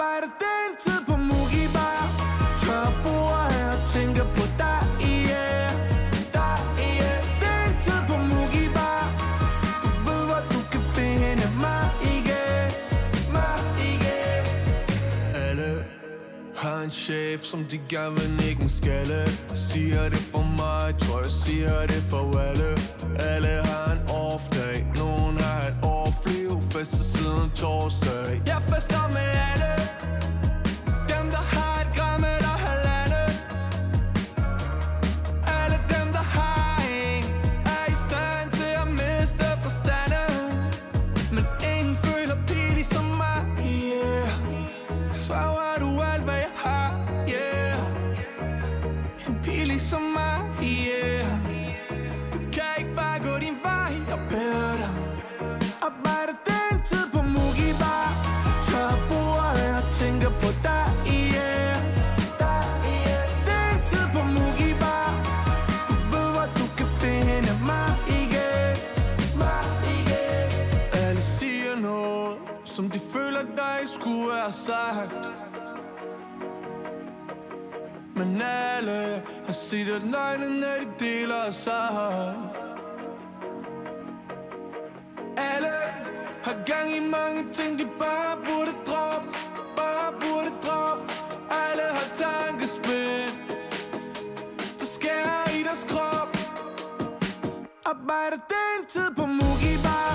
[0.01, 2.05] Arbejder deltid på Mugi Bar
[2.63, 5.73] Tør bord her og tænker på dig, yeah.
[7.43, 9.05] Deltid på Mugi Bar
[9.83, 12.73] Du ved, hvor du kan finde mig, yeah
[13.35, 13.59] Mig,
[14.07, 15.85] yeah Alle
[16.57, 19.23] har en chef, som de gerne vil nikke en skalle.
[19.55, 22.71] Siger det for mig, tror jeg siger det for alle.
[23.33, 24.45] Alle har en off
[26.73, 28.43] festet siden torsdag.
[28.47, 29.73] Jeg fester med alle
[74.41, 75.31] før sagt
[78.17, 82.35] Men alle har set at løgnene de deler sig
[85.37, 85.77] Alle
[86.43, 89.29] har gang i mange ting, de bare burde droppe
[89.77, 91.13] Bare burde droppe.
[91.51, 93.33] Alle har tankespind
[94.79, 96.37] Der skærer i deres krop.
[97.87, 100.13] Arbejder deltid på Mugibar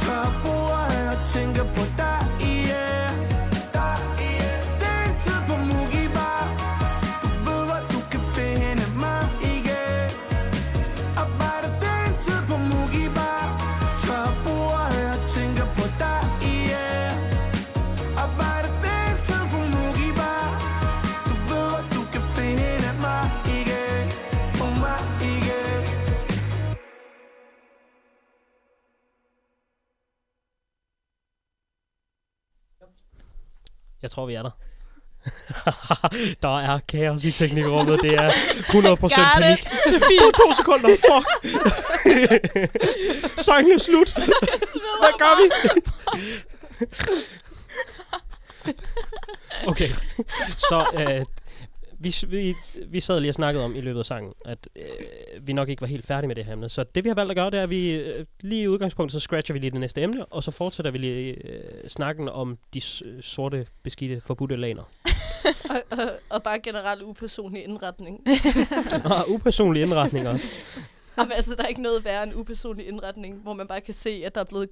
[0.00, 2.29] Tør bord her og tænker på dig,
[34.10, 34.50] Jeg tror, vi er der.
[36.42, 38.02] der er kaos i teknikrummet.
[38.02, 39.68] Det er 100% panik.
[39.84, 40.88] Sofie, to sekunder.
[40.88, 41.26] Fuck.
[43.46, 44.12] Sangen er slut.
[45.00, 45.50] Hvad gør vi?
[49.66, 49.88] okay.
[50.58, 51.24] Så øh,
[52.00, 52.54] vi, vi,
[52.86, 55.80] vi sad lige og snakkede om i løbet af sangen, at øh, vi nok ikke
[55.80, 56.68] var helt færdige med det her emne.
[56.68, 59.12] Så det vi har valgt at gøre, det er, at vi øh, lige i udgangspunktet,
[59.12, 62.58] så scratcher vi lige det næste emne, og så fortsætter vi lige øh, snakken om
[62.74, 62.80] de
[63.20, 64.82] sorte, beskidte, forbudte laner.
[65.70, 68.20] og, og, og bare generelt upersonlig indretning.
[69.04, 70.56] Og upersonlig indretning også.
[71.18, 74.22] Jamen, altså, der er ikke noget værre end upersonlig indretning, hvor man bare kan se,
[74.26, 74.68] at der er blevet...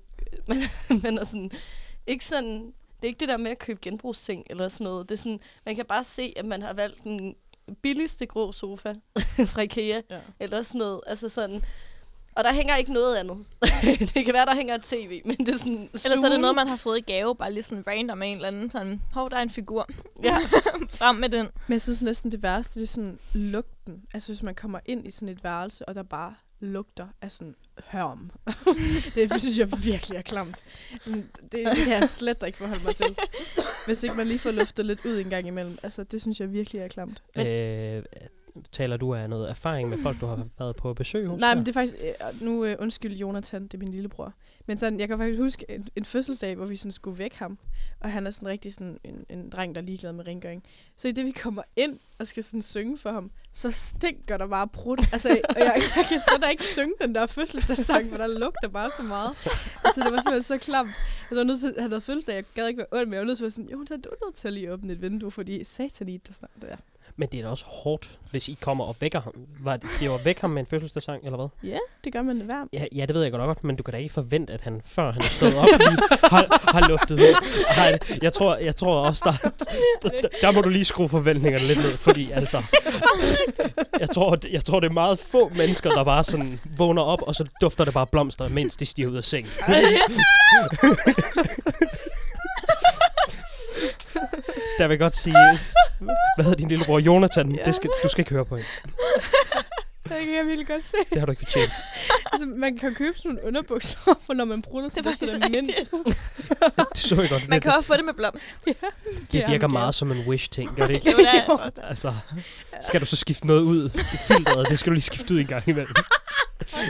[0.46, 0.62] Man,
[1.02, 1.50] man er sådan...
[2.06, 2.72] Ikke sådan...
[3.00, 5.08] Det er ikke det der med at købe genbrugsting eller sådan noget.
[5.08, 7.34] Det er sådan, man kan bare se, at man har valgt den
[7.82, 8.94] billigste grå sofa
[9.52, 10.00] fra Ikea.
[10.10, 10.20] Ja.
[10.40, 11.00] Eller sådan noget.
[11.06, 11.64] Altså sådan...
[12.36, 13.36] Og der hænger ikke noget andet.
[14.14, 15.90] det kan være, der hænger et tv, men det er sådan...
[16.04, 18.36] Ellers er det noget, man har fået i gave, bare lige sådan random af en
[18.36, 18.70] eller anden.
[18.70, 19.88] Sådan, hov, der er en figur.
[20.22, 20.38] Ja.
[20.98, 21.48] Frem med den.
[21.66, 24.02] Men jeg synes næsten det værste, det er sådan lugten.
[24.14, 27.54] Altså hvis man kommer ind i sådan et værelse, og der bare lugter af sådan
[27.86, 28.30] hørm.
[29.14, 30.56] det synes jeg virkelig er klamt.
[31.06, 33.16] Men Det, det kan jeg slet ikke forholde mig til.
[33.86, 35.78] Hvis ikke man lige får luftet lidt ud en gang imellem.
[35.82, 37.22] Altså det synes jeg virkelig er klamt.
[37.36, 38.02] Øh,
[38.72, 41.40] taler du af noget erfaring med folk, du har været på besøg hos?
[41.40, 41.96] Nej, men det er faktisk...
[42.00, 44.32] Øh, nu øh, undskyld Jonathan, det er min lillebror.
[44.66, 47.58] Men sådan, jeg kan faktisk huske en, en fødselsdag, hvor vi sådan skulle vække ham.
[48.00, 50.62] Og han er sådan rigtig sådan en, en dreng, der er ligeglad med rengøring.
[50.96, 54.46] Så i det vi kommer ind og skal sådan synge for ham, så stinker der
[54.46, 55.00] bare brudt.
[55.12, 58.90] Altså, og jeg, jeg kan slet ikke synge den der fødselsdagssang, for der lugter bare
[58.90, 59.30] så meget.
[59.84, 60.88] Altså, det var simpelthen så klamt.
[60.88, 63.20] Altså, jeg var nødt til, han havde fødselsdag, jeg gad ikke være ond, men jeg
[63.20, 65.02] var nødt til at være sådan, Jonathan, du er nødt til at lige åbne et
[65.02, 66.76] vindue, fordi satan i der snart der.
[67.20, 69.32] Men det er da også hårdt, hvis I kommer og vækker ham.
[69.60, 71.70] Var det, det var væk ham med en fødselsdagssang, eller hvad?
[71.70, 72.64] Ja, det gør man hver.
[72.72, 74.80] Ja, ja, det ved jeg godt nok, men du kan da ikke forvente, at han,
[74.84, 75.66] før han er stået op,
[76.22, 77.34] har, har luftet ud.
[77.76, 79.50] Nej, jeg tror, jeg tror også, der,
[80.02, 82.62] der, der, må du lige skrue forventningerne lidt ned, fordi altså,
[84.00, 87.34] jeg tror, jeg tror, det er meget få mennesker, der bare sådan vågner op, og
[87.34, 89.50] så dufter det bare blomster, mens de stiger ud af sengen.
[94.78, 95.34] Der vil jeg godt sige,
[96.36, 97.52] hvad hedder din lillebror Jonathan?
[97.52, 97.64] Ja.
[97.64, 98.68] Det skal, du skal ikke høre på hende.
[100.08, 100.96] Det kan jeg virkelig godt se.
[101.10, 101.72] Det har du ikke fortjent.
[102.32, 105.32] Altså, man kan købe sådan nogle underbukser, for når man bruger så Det er faktisk
[105.32, 105.70] det mint.
[106.76, 107.48] Det så jeg godt.
[107.48, 108.56] Man kan også få det med blomst.
[108.64, 108.76] det
[109.32, 111.10] det er virker meget som en wish-ting, gør det ikke?
[111.12, 111.82] Jo, det er altså.
[111.88, 112.14] Altså,
[112.86, 113.82] skal du så skifte noget ud?
[113.82, 115.94] Det filtret, det skal du lige skifte ud en gang imellem.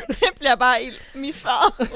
[0.08, 1.88] Det bliver bare helt misfaret.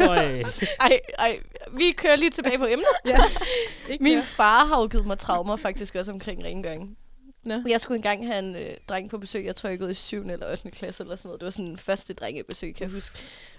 [0.81, 1.41] Ej, ej,
[1.77, 2.87] vi kører lige tilbage på emnet.
[3.07, 3.19] Ja.
[4.01, 6.97] Min far har jo givet mig traumer faktisk også omkring rengøring.
[7.45, 7.55] Nå.
[7.69, 9.45] Jeg skulle engang have en øh, dreng på besøg.
[9.45, 10.21] Jeg tror, jeg gik i 7.
[10.21, 10.71] eller 8.
[10.71, 11.41] klasse eller sådan noget.
[11.41, 13.19] Det var sådan en første drengebesøg, kan jeg huske.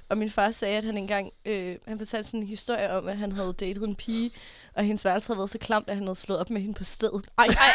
[0.10, 1.32] Og min far sagde, at han engang...
[1.46, 4.32] Øh, han fortalte sådan en historie om, at han havde datet en pige,
[4.74, 6.84] og hendes værelse havde været så klamt, at han havde slået op med hende på
[6.84, 7.26] stedet.
[7.38, 7.72] Ej, ej.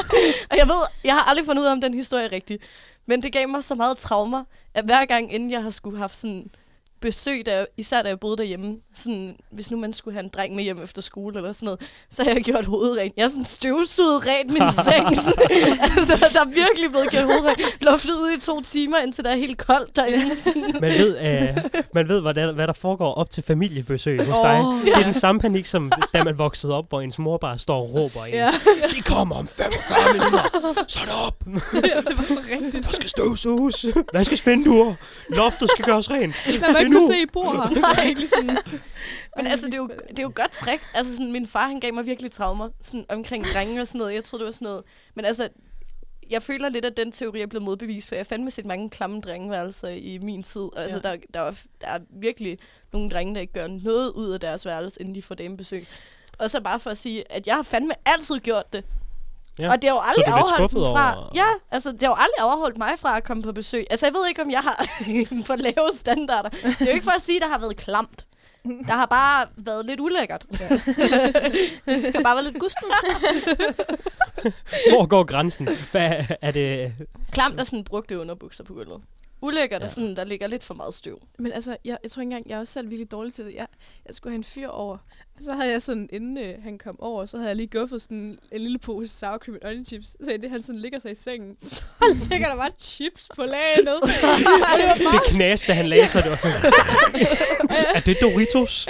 [0.50, 2.60] og jeg ved, jeg har aldrig fundet ud af, om den historie er rigtig.
[3.06, 4.44] Men det gav mig så meget traumer,
[4.74, 6.50] at hver gang, inden jeg har skulle haft sådan
[7.00, 10.54] besøg, der, især da jeg boede derhjemme, sådan, hvis nu man skulle have en dreng
[10.54, 11.80] med hjem efter skole eller sådan noget,
[12.10, 13.12] så har jeg gjort rent.
[13.16, 15.06] Jeg har sådan støvsuget rent min seng.
[15.98, 17.60] altså, der er virkelig blevet gjort hovedet rent.
[17.80, 20.36] Luftet ud i to timer, indtil der er helt koldt derinde.
[20.36, 20.74] Sådan.
[20.80, 21.16] Man ved,
[21.56, 21.62] uh,
[21.94, 24.60] man ved hvad, der, hvad der foregår op til familiebesøg hos dig.
[24.60, 27.58] Åh, Det er den samme panik, som da man voksede op, hvor ens mor bare
[27.58, 28.34] står og råber ind.
[28.36, 28.50] Ja,
[28.96, 30.42] De kommer om 45 minutter.
[30.88, 31.44] Så er det op.
[31.74, 32.86] ja, det var så rigtigt.
[32.86, 33.86] Der skal støvsuges.
[34.12, 34.94] Vaskes vinduer.
[35.30, 36.34] Loftet skal gøres rent.
[36.94, 38.04] Kunne se i bord her.
[38.06, 38.58] Virkelig sådan...
[39.36, 40.82] Men altså, det er, jo, det er jo godt trick.
[40.94, 44.14] Altså, sådan, min far, han gav mig virkelig traumer sådan, omkring drenge og sådan noget.
[44.14, 44.82] Jeg troede, det var sådan noget.
[45.14, 45.48] Men altså,
[46.30, 48.90] jeg føler lidt, at den teori er blevet modbevist, for jeg fandt med set mange
[48.90, 50.62] klamme drengeværelser i min tid.
[50.62, 51.10] Og altså, Ja.
[51.10, 52.58] der, der, er, der er virkelig
[52.92, 55.86] nogle drenge, der ikke gør noget ud af deres værelse, inden de får damebesøg.
[56.38, 58.84] Og så bare for at sige, at jeg har fandme altid gjort det.
[59.58, 59.64] Ja.
[59.64, 59.72] Ja.
[59.72, 61.16] Og det har jo aldrig afholdt dem fra...
[61.18, 63.86] over- Ja, altså det har jo aldrig overholdt mig fra at komme på besøg.
[63.90, 64.86] Altså jeg ved ikke, om jeg har
[65.46, 66.48] for lave standarder.
[66.48, 68.26] Det er jo ikke for at sige, at der har været klamt.
[68.86, 70.44] Der har bare været lidt ulækkert.
[70.50, 70.58] Det
[72.16, 72.86] har bare været lidt gusten.
[74.90, 75.68] Hvor går grænsen?
[75.90, 76.92] Hvad er det?
[77.32, 79.00] Klamt er sådan brugte underbukser på gulvet.
[79.44, 79.84] Ulækkert Ja.
[79.86, 81.22] er sådan, der ligger lidt for meget støv.
[81.38, 83.54] Men altså, jeg, jeg tror ikke engang, jeg er også selv virkelig dårlig til det.
[83.54, 83.66] Jeg,
[84.06, 84.96] jeg skulle have en fyr over.
[85.44, 88.38] Så havde jeg sådan, inden øh, han kom over, så havde jeg lige guffet sådan
[88.52, 90.16] en lille pose sour cream and onion chips.
[90.24, 91.84] Så i det, han sådan ligger sig i sengen, så
[92.30, 93.94] ligger der bare chips på lagenet.
[94.98, 96.22] Det var Det knas, da han lagde sig.
[96.22, 96.38] Det var.
[97.96, 98.88] er det Doritos?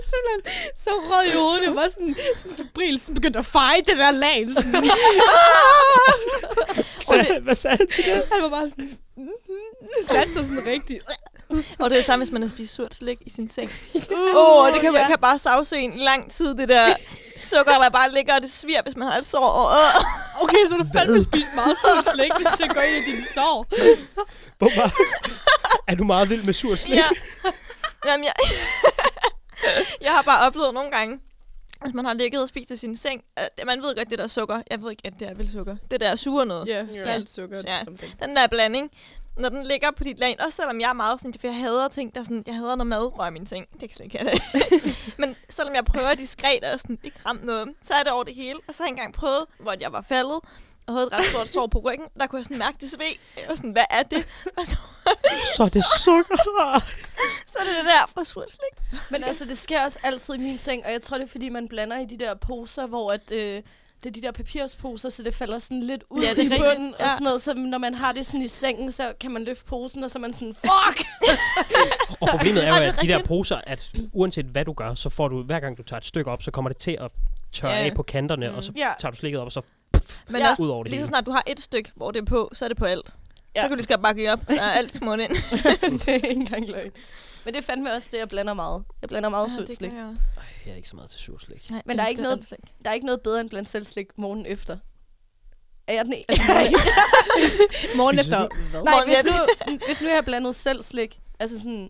[0.00, 1.62] Blev simpelthen så rød i hovedet.
[1.66, 4.46] Det var sådan, sådan febril, sådan begyndte at feje det der lag.
[4.54, 4.84] Sådan.
[7.00, 8.22] Sagde- Hvad sagde han til det?
[8.32, 11.04] Han var bare sådan, mm-hmm, satte sig sådan rigtigt.
[11.78, 13.72] Og det er det samme, hvis man har spist surt slik i sin seng.
[14.34, 16.94] Åh, oh, det kan, man kan bare savse en lang tid, det der
[17.40, 19.68] sukker, der bare ligger, og det svir, hvis man har et sår.
[19.68, 20.04] Øh.
[20.42, 23.66] Okay, så du fandme spist meget surt slik, hvis det går ind i dine sår.
[24.58, 24.90] Hvorfor?
[25.90, 26.96] Er du meget vild med sur slik?
[26.96, 27.04] Ja.
[28.08, 28.32] Jamen, jeg,
[30.06, 31.20] jeg har bare oplevet nogle gange,
[31.82, 34.26] hvis man har ligget og spist i sin seng, at man ved godt, det der
[34.26, 34.62] sukker.
[34.70, 35.76] Jeg ved ikke, at det er vel sukker.
[35.90, 36.68] Det der sure noget.
[36.68, 37.02] Ja, Ja.
[37.02, 37.78] salt, sukker, Ja.
[38.26, 38.90] Den der blanding,
[39.36, 41.88] når den ligger på dit lag, også selvom jeg er meget sådan, for jeg hader
[41.88, 43.66] ting, der er sådan, jeg hader, når mad rører mine ting.
[43.72, 44.96] Det kan jeg slet ikke have det.
[45.20, 48.34] Men selvom jeg prøver diskret og sådan, ikke ramme noget, så er det over det
[48.34, 48.58] hele.
[48.68, 50.38] Og så har jeg engang prøvet, hvor jeg var faldet,
[50.90, 52.06] og havde et ret stort sår på ryggen.
[52.20, 53.06] Der kunne jeg sådan mærke det sved.
[53.36, 54.26] Jeg var sådan, hvad er det?
[54.56, 54.76] Og så,
[55.56, 56.36] Så er det sukker.
[57.46, 59.00] så er det det der fra surt slik.
[59.10, 61.48] Men altså, det sker også altid i min seng, og jeg tror, det er, fordi
[61.48, 63.62] man blander i de der poser, hvor at, øh,
[64.04, 66.94] det er de der papirsposer, så det falder sådan lidt ud Ja, det i bunden,
[66.94, 67.08] og Ja.
[67.08, 67.42] sådan noget.
[67.42, 70.18] Så når man har det sådan i sengen, så kan man løfte posen, og så
[70.18, 71.06] er man sådan, fuck!
[72.20, 75.08] Og problemet er jo, er at de der poser, at uanset hvad du gør, så
[75.10, 77.10] får du, hver gang du tager et stykke op, så kommer det til at
[77.52, 77.84] tørre Ja.
[77.84, 78.54] af på kanterne, Mm.
[78.56, 78.92] og så Ja.
[78.98, 79.60] tager du slikket op, og så
[80.28, 80.50] Men Ja.
[80.50, 81.08] også, ud over det lige så hele.
[81.08, 83.10] snart du har et stykke, hvor det er på, så er det på alt.
[83.56, 83.60] Ja.
[83.60, 84.40] Så kan du lige skal bare give op.
[84.48, 85.32] Der er alt smurt ind.
[86.00, 86.90] det er ikke engang løgn.
[87.44, 88.84] Men det er fandme også det, jeg blander meget.
[89.02, 89.90] Jeg blander meget ja, det slik.
[89.90, 90.24] gør jeg også.
[90.36, 91.70] Ej, jeg er ikke så meget til surslik.
[91.70, 92.60] Nej, Men der er ikke noget- slik.
[92.84, 94.76] Der er ikke noget bedre end blandt selv slik morgen efter.
[95.86, 96.24] Er jeg den ene?
[97.96, 98.82] Morgen Spiser efter.
[98.82, 101.88] Nej, Morgen hvis nu, hvis nu jeg har blandet selv slik, altså sådan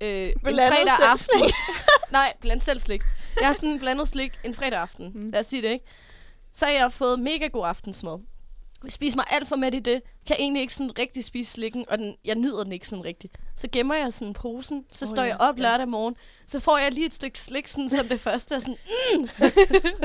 [0.00, 1.50] øh, en fredag selv aften.
[2.12, 3.02] Nej, blandt selv slik.
[3.40, 5.12] Jeg har sådan blandet slik en fredag aften.
[5.14, 5.30] Mm.
[5.30, 5.84] Lad os sige det, ikke?
[6.54, 8.18] Så har jeg fået mega god aftensmad.
[8.88, 10.02] Spiser mig alt for mæt i det.
[10.26, 13.38] Kan egentlig ikke sådan rigtig spise slikken, og den, jeg nyder den ikke sådan rigtigt.
[13.56, 16.78] Så gemmer jeg sådan posen, så Åh, står ja, jeg op lørdag morgen, så får
[16.78, 18.76] jeg lige et stykke slik sådan, som det første, og sådan,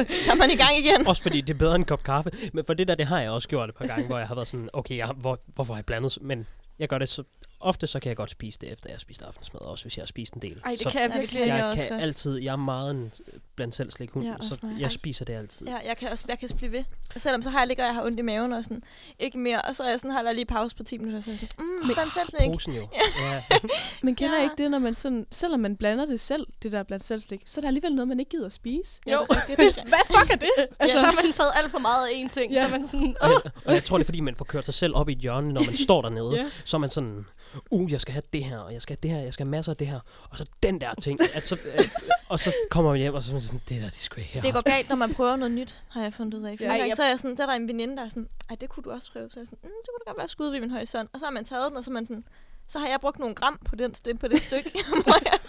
[0.25, 1.07] Så er man i gang igen.
[1.07, 2.31] Også fordi det er bedre end en kop kaffe.
[2.53, 4.35] Men for det der, det har jeg også gjort et par gange, hvor jeg har
[4.35, 6.17] været sådan, okay, jeg, hvor, hvorfor har jeg blandet?
[6.21, 6.47] Men
[6.79, 7.23] jeg gør det så
[7.59, 10.01] ofte, så kan jeg godt spise det, efter jeg har spist aftensmad, også hvis jeg
[10.03, 10.61] har spist en del.
[10.65, 12.01] ej, det så kan jeg Ja, det virkelig jeg jeg også kan godt.
[12.03, 13.11] altid, jeg er meget en
[13.55, 14.75] blandt selv slik hund, Ja, så mig.
[14.79, 15.67] jeg spiser det altid.
[15.67, 16.83] Ja, jeg kan også jeg kan blive ved.
[17.15, 18.83] Og selvom så har jeg ligger, jeg har ondt i maven og sådan,
[19.19, 19.61] ikke mere.
[19.61, 21.39] Og så er jeg sådan, holder lige pause på 10 minutter, og så er jeg
[21.39, 22.53] sådan, mm, men den selv ikke.
[22.53, 22.87] Posen jo.
[22.93, 23.59] ja.
[24.03, 24.41] Men kender Ja.
[24.43, 24.43] ja.
[24.51, 27.41] ikke det, når man sådan, selvom man blander det selv, det der blandt selv slik,
[27.45, 29.01] så er der alligevel noget, man ikke gider at spise.
[29.07, 29.19] Ja, Jo.
[29.21, 30.67] det rigtigt, det er Hvad fuck er det?
[30.79, 32.65] Altså, så har man taget alt for meget af en ting, Ja.
[32.65, 34.73] så man sådan, Og, jeg, og jeg tror, det er fordi, man får kørt sig
[34.73, 36.35] selv op i et hjørne, når man står dernede.
[36.39, 36.45] Ja.
[36.65, 37.25] Så er man sådan,
[37.71, 39.51] uh, jeg skal have det her, og jeg skal have det her, jeg skal have
[39.51, 41.19] masser af det her, og så den der ting.
[41.33, 41.89] At så, øh,
[42.29, 44.35] og så kommer man hjem, og så er man sådan, det der, det skulle jeg
[44.35, 46.57] ikke Det går galt, når man prøver noget nyt, har jeg fundet ud af.
[46.57, 46.71] For Ja.
[46.73, 48.69] jeg- så er jeg sådan, der er der en veninde, der er sådan, ej, det
[48.69, 49.29] kunne du også prøve.
[49.31, 51.09] Så jeg sådan, mm, det kunne da godt være skud ved min horisont.
[51.13, 52.23] Og så har man taget den, og så man sådan,
[52.67, 54.71] så har jeg brugt nogle gram på, den, det, på det stykke.
[55.25, 55.39] Jeg,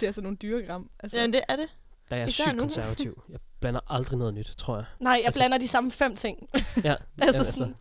[0.00, 0.90] Det er altså nogle dyregram.
[1.00, 1.66] Altså, ja, det er det.
[2.10, 2.62] Der er jeg Især sygt nu.
[2.62, 3.22] konservativ.
[3.28, 4.84] Jeg blander aldrig noget nyt, tror jeg.
[5.00, 6.48] nej, jeg Altså- blander de samme fem ting.
[6.84, 7.76] Ja, Altså ja, sådan, Jeg Men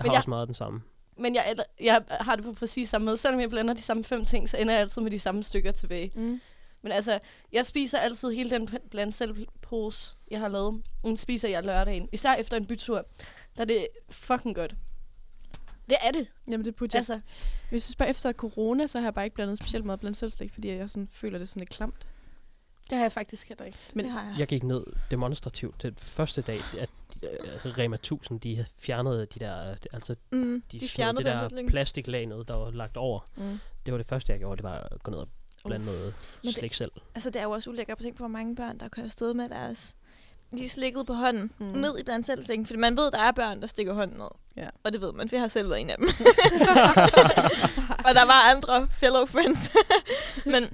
[0.00, 0.82] har jeg- også meget af den samme.
[1.16, 3.16] Men jeg, jeg har det på præcis samme måde.
[3.16, 5.72] Selvom jeg blander de samme fem ting, så ender jeg altid med de samme stykker
[5.72, 6.12] tilbage.
[6.14, 6.40] Mm.
[6.82, 7.18] Men altså,
[7.52, 10.82] jeg spiser altid hele den p- bland selv pose, jeg har lavet.
[11.04, 12.08] Den spiser jeg lørdagen.
[12.12, 13.06] Især efter en bytur.
[13.56, 14.74] Der er det fucking godt.
[15.88, 16.26] Det er det.
[16.50, 17.00] Jamen, det putter jeg.
[17.00, 17.20] Altså,
[17.70, 20.68] Hvis jeg spørger efter corona, så har jeg bare ikke blandet specielt meget blandt fordi
[20.68, 22.06] jeg sådan føler det sådan lidt klamt.
[22.90, 23.78] Det har jeg faktisk heller ikke.
[23.94, 24.34] Men- det har jeg.
[24.38, 26.88] Jeg gik ned demonstrativt den første dag, at
[27.22, 31.32] øh, Rema 1000, de havde fjernet de der, øh, altså Mm, de, de fjernede det
[31.54, 33.20] der plastiklag ned, der var lagt over.
[33.36, 33.60] Mm.
[33.86, 35.28] Det var det første, jeg gjorde, det var at gå ned og
[35.64, 36.90] blande noget Men det- slik selv.
[37.14, 39.10] Altså, det er jo også ulækkert at tænke på, hvor mange børn, der kan have
[39.10, 39.96] stået med deres
[40.52, 41.66] lige slikket på hånden, Mm.
[41.66, 41.72] mm.
[41.72, 42.66] ned i blandt selv sengen.
[42.66, 44.26] Fordi man ved, der er børn, der stikker hånden ned.
[44.56, 44.68] Ja.
[44.84, 46.08] Og det ved man, for jeg har selv været en af dem.
[48.06, 49.70] og der var andre fellow friends.
[50.52, 50.64] Men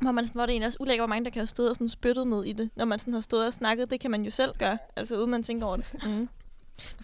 [0.00, 1.88] hvor, man, hvor det egentlig også ulækkert, hvor mange, der kan have stået og sådan
[1.88, 2.70] spyttet ned i det.
[2.76, 4.78] Når man sådan har stået og snakket, det kan man jo selv gøre.
[4.96, 5.86] Altså uden man tænker over det.
[6.04, 6.28] Mm.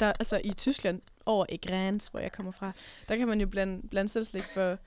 [0.00, 2.72] Der, altså i Tyskland, over i Grans, hvor jeg kommer fra,
[3.08, 4.78] der kan man jo blande, blande selv slik for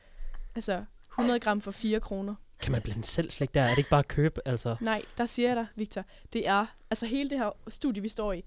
[0.55, 2.35] altså 100 gram for 4 kroner.
[2.61, 3.61] Kan man blande selv slik der?
[3.61, 4.41] Er det ikke bare at købe?
[4.45, 6.03] Altså, Nej, der siger jeg dig, Victor.
[6.33, 8.43] Det er altså hele det her studie, vi står i,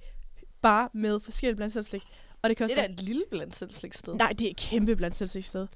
[0.62, 2.02] bare med forskellige blandt selv slik.
[2.42, 2.82] Og det Det koster...
[2.82, 4.14] er da et lille blandt selv sliksted.
[4.14, 5.66] Nej, det er et kæmpe blandt selv sted.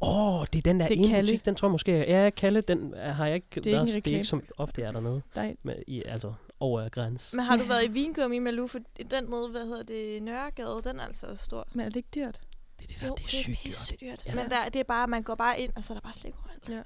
[0.00, 1.26] åh, oh, det er den der Det er ene Kalle.
[1.32, 4.12] butik, den tror jeg måske, ja, Kalle, den har jeg ikke, Det er ikke det
[4.12, 7.32] er ikke som ofte er dernede, Nej, med, i, altså over græns.
[7.34, 8.66] Men har du været i Vingummi med Lu?
[8.66, 8.78] For
[9.10, 11.68] den nede, hvad hedder det, Nørregade, den er altså også stor.
[11.72, 12.40] men er det ikke dyrt?
[12.80, 13.56] Det er det der, det er sygt dyrt.
[13.56, 14.26] pissedyrt.
[14.26, 14.34] Ja.
[14.34, 16.34] Men der, det er bare, man går bare ind, og så er der bare slik
[16.44, 16.68] overalt.
[16.68, 16.82] Ja.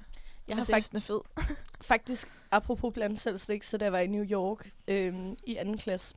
[0.47, 1.19] Jeg har faktisk, den er fed.
[1.81, 5.77] faktisk, apropos blandt selv slik, så da jeg var i New York øhm, i anden
[5.77, 6.15] klasse,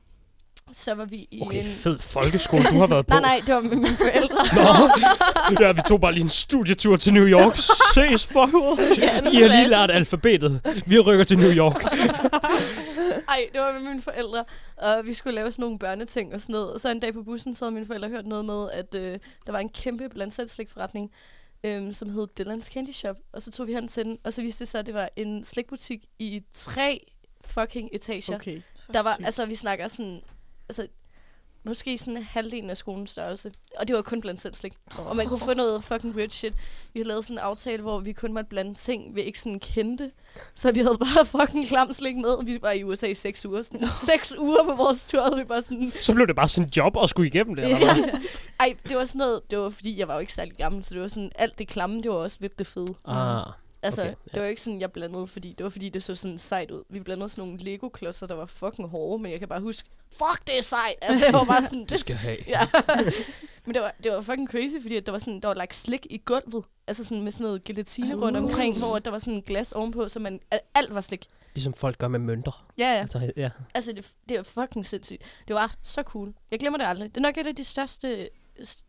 [0.71, 1.65] så var vi i Okay, en...
[1.65, 3.09] fed folkeskole, du har været på.
[3.09, 4.37] Nej, nej, det var med mine forældre.
[4.55, 7.57] Nå, ja, vi tog bare lige en studietur til New York.
[7.93, 8.45] Ses for
[9.31, 10.61] I har lige lært alfabetet.
[10.85, 11.83] Vi rykker til New York.
[13.27, 14.43] Ej, det var med mine forældre,
[14.77, 16.73] og vi skulle lave sådan nogle børneting og sådan noget.
[16.73, 19.19] Og så en dag på bussen, så havde mine forældre hørt noget med, at øh,
[19.45, 20.33] der var en kæmpe blandt
[21.63, 23.15] øhm, som hed Dylan's Candy Shop.
[23.33, 25.09] Og så tog vi hen til den, og så viste det sig, at det var
[25.15, 27.11] en slikbutik i tre
[27.45, 28.35] fucking etager.
[28.35, 28.61] Okay.
[28.93, 30.21] Der var, altså vi snakker sådan,
[30.69, 30.87] altså
[31.65, 33.51] måske sådan halvdelen af skolens størrelse.
[33.77, 34.73] Og det var kun blandt selv slik.
[34.97, 36.53] Og man kunne få noget fucking weird shit.
[36.93, 39.59] Vi havde lavet sådan en aftale, hvor vi kun måtte blande ting, vi ikke sådan
[39.59, 40.11] kendte.
[40.55, 42.45] Så vi havde bare fucking klam slik med.
[42.45, 43.61] Vi var i USA i seks uger.
[43.61, 45.91] Sådan, seks uger på vores tur havde vi bare sådan...
[46.01, 47.77] Så blev det bare sådan en job at skulle igennem det, eller?
[47.79, 48.11] Ja.
[48.59, 49.41] Ej, det var sådan noget...
[49.49, 51.31] Det var fordi, jeg var jo ikke særlig gammel, så det var sådan...
[51.35, 52.95] Alt det klamme, det var også lidt det fede.
[53.05, 53.45] Ah,
[53.85, 54.31] Altså, Okay, ja.
[54.33, 56.83] det var ikke sådan, jeg blandede, fordi det var fordi, det så sådan sejt ud.
[56.89, 60.47] Vi blandede sådan nogle Lego-klodser, der var fucking hårde, men jeg kan bare huske, fuck,
[60.47, 60.95] det er sejt!
[61.01, 62.37] Altså, jeg var bare sådan, det skal have.
[62.47, 62.59] Ja.
[63.65, 65.75] men det var, det var fucking crazy, fordi at der var sådan, der var like
[65.77, 66.63] slik i gulvet.
[66.87, 70.07] Altså sådan med sådan noget gelatine rundt omkring, hvor der var sådan en glas ovenpå,
[70.07, 71.25] så man, al- alt var slik.
[71.55, 72.65] Ligesom folk gør med mønter.
[72.77, 72.99] Ja, ja.
[73.01, 73.49] Altså, ja.
[73.73, 75.21] Altså, det, det var fucking sindssygt.
[75.47, 76.33] Det var så cool.
[76.51, 77.09] Jeg glemmer det aldrig.
[77.15, 78.29] Det er nok et af de største,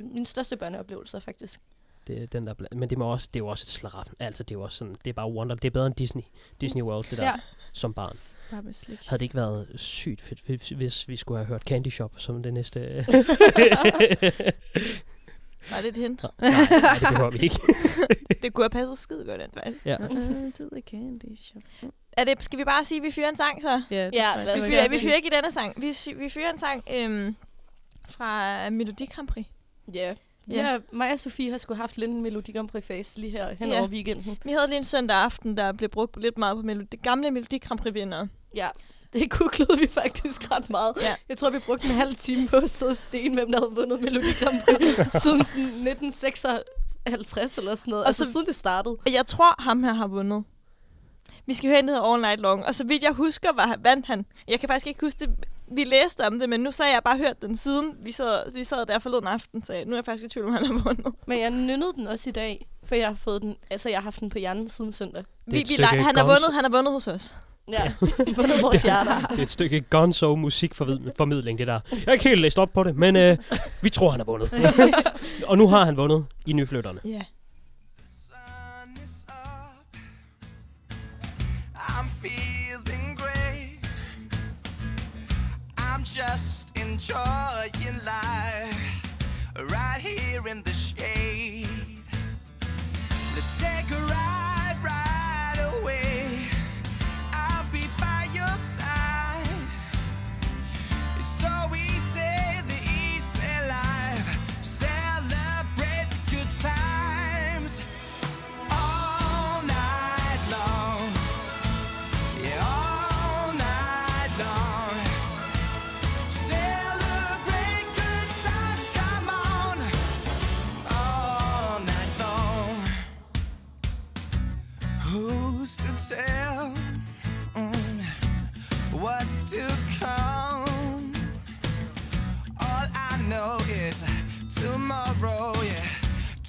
[0.01, 1.61] mine største børneoplevelser, faktisk.
[2.07, 4.15] Det, er den der bla- men det, må også, det er jo også et slaraffen.
[4.19, 5.55] Altså, det er jo også sådan, det er bare wonder.
[5.55, 6.23] Det er bedre end Disney.
[6.61, 7.33] Disney World, det der, Ja.
[7.73, 8.17] som barn.
[8.51, 8.99] Bare med slik.
[9.07, 12.43] Havde det ikke været sygt fedt, hvis, hvis vi skulle have hørt Candy Shop som
[12.43, 12.81] det næste...
[15.71, 16.23] Var det et hint?
[16.23, 16.51] nej, nej,
[17.01, 17.61] det behøver vi ikke.
[18.43, 19.87] Det kunne have passet skide godt, den faktisk.
[19.87, 19.97] Ja.
[20.05, 21.63] Uh, to the candy shop.
[22.13, 23.83] Er det, skal vi bare sige, at vi fyrer en sang så?
[23.91, 25.81] Ja, det Ja, lad os Vi vi fyrer ikke i denne sang.
[25.83, 27.37] Vi, vi fyrer en sang øhm,
[28.09, 29.47] fra Melodi Grand Prix.
[29.95, 30.15] Ja.
[30.51, 30.73] Ja.
[30.73, 33.55] Ja, mig og Sofie har skulle haft lidt en Melodi Grand Prix face lige her
[33.59, 33.79] hen Ja.
[33.79, 34.39] over weekenden.
[34.45, 37.59] Vi havde lige en søndag aften, der blev brugt lidt meget på Melodi, gamle Melodi
[37.59, 38.27] Grand Prix vinder.
[38.55, 38.69] Ja,
[39.13, 40.93] det googlede vi faktisk ret meget.
[41.03, 41.15] Ja.
[41.29, 43.73] Jeg tror, vi brugte en halv time på at sidde og se, hvem der havde
[43.75, 48.03] vundet Melodi Grand Prix siden sådan 1956 eller sådan noget.
[48.05, 48.97] Og Altså så- siden det startede.
[49.07, 50.45] Og jeg tror, ham her har vundet.
[51.47, 52.65] Vi skal høre en, der hedder All Night Long.
[52.67, 54.27] Og så vidt jeg husker, var, vandt han.
[54.49, 55.31] Jeg kan faktisk ikke huske det.
[55.73, 57.93] Vi læste om det, men nu så har jeg bare hørt den siden.
[58.03, 60.53] Vi sad, vi sad der forleden aften, så nu er jeg faktisk i tvivl, om
[60.53, 61.07] han har vundet.
[61.27, 64.03] Men jeg nynnede den også i dag, for jeg har fået den, altså jeg har
[64.03, 65.25] haft den på hjernen siden søndag.
[65.47, 67.35] Vi, vi, han, har vundet, han har vundet hos os.
[67.69, 67.93] Ja,
[68.37, 69.21] vundet vores hjerter.
[69.21, 71.81] Det er et stykke gonzo musikformidling, det der.
[71.91, 73.37] Jeg er ikke helt læst op på det, men øh,
[73.81, 74.53] vi tror, han har vundet.
[75.51, 77.01] og nu har han vundet i Nyflytterne.
[77.05, 77.23] Ja.
[77.23, 77.36] sun
[86.15, 88.77] just enjoying life
[89.71, 91.69] right here in the shade.
[93.35, 94.46] Let's take a ride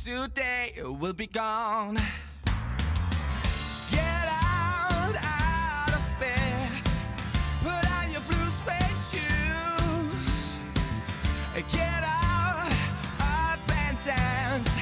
[0.07, 1.97] today will be gone.
[3.91, 6.71] Get out, out of bed,
[7.61, 10.59] put on your blue suede shoes,
[11.73, 12.71] get out,
[13.19, 14.76] up and dance,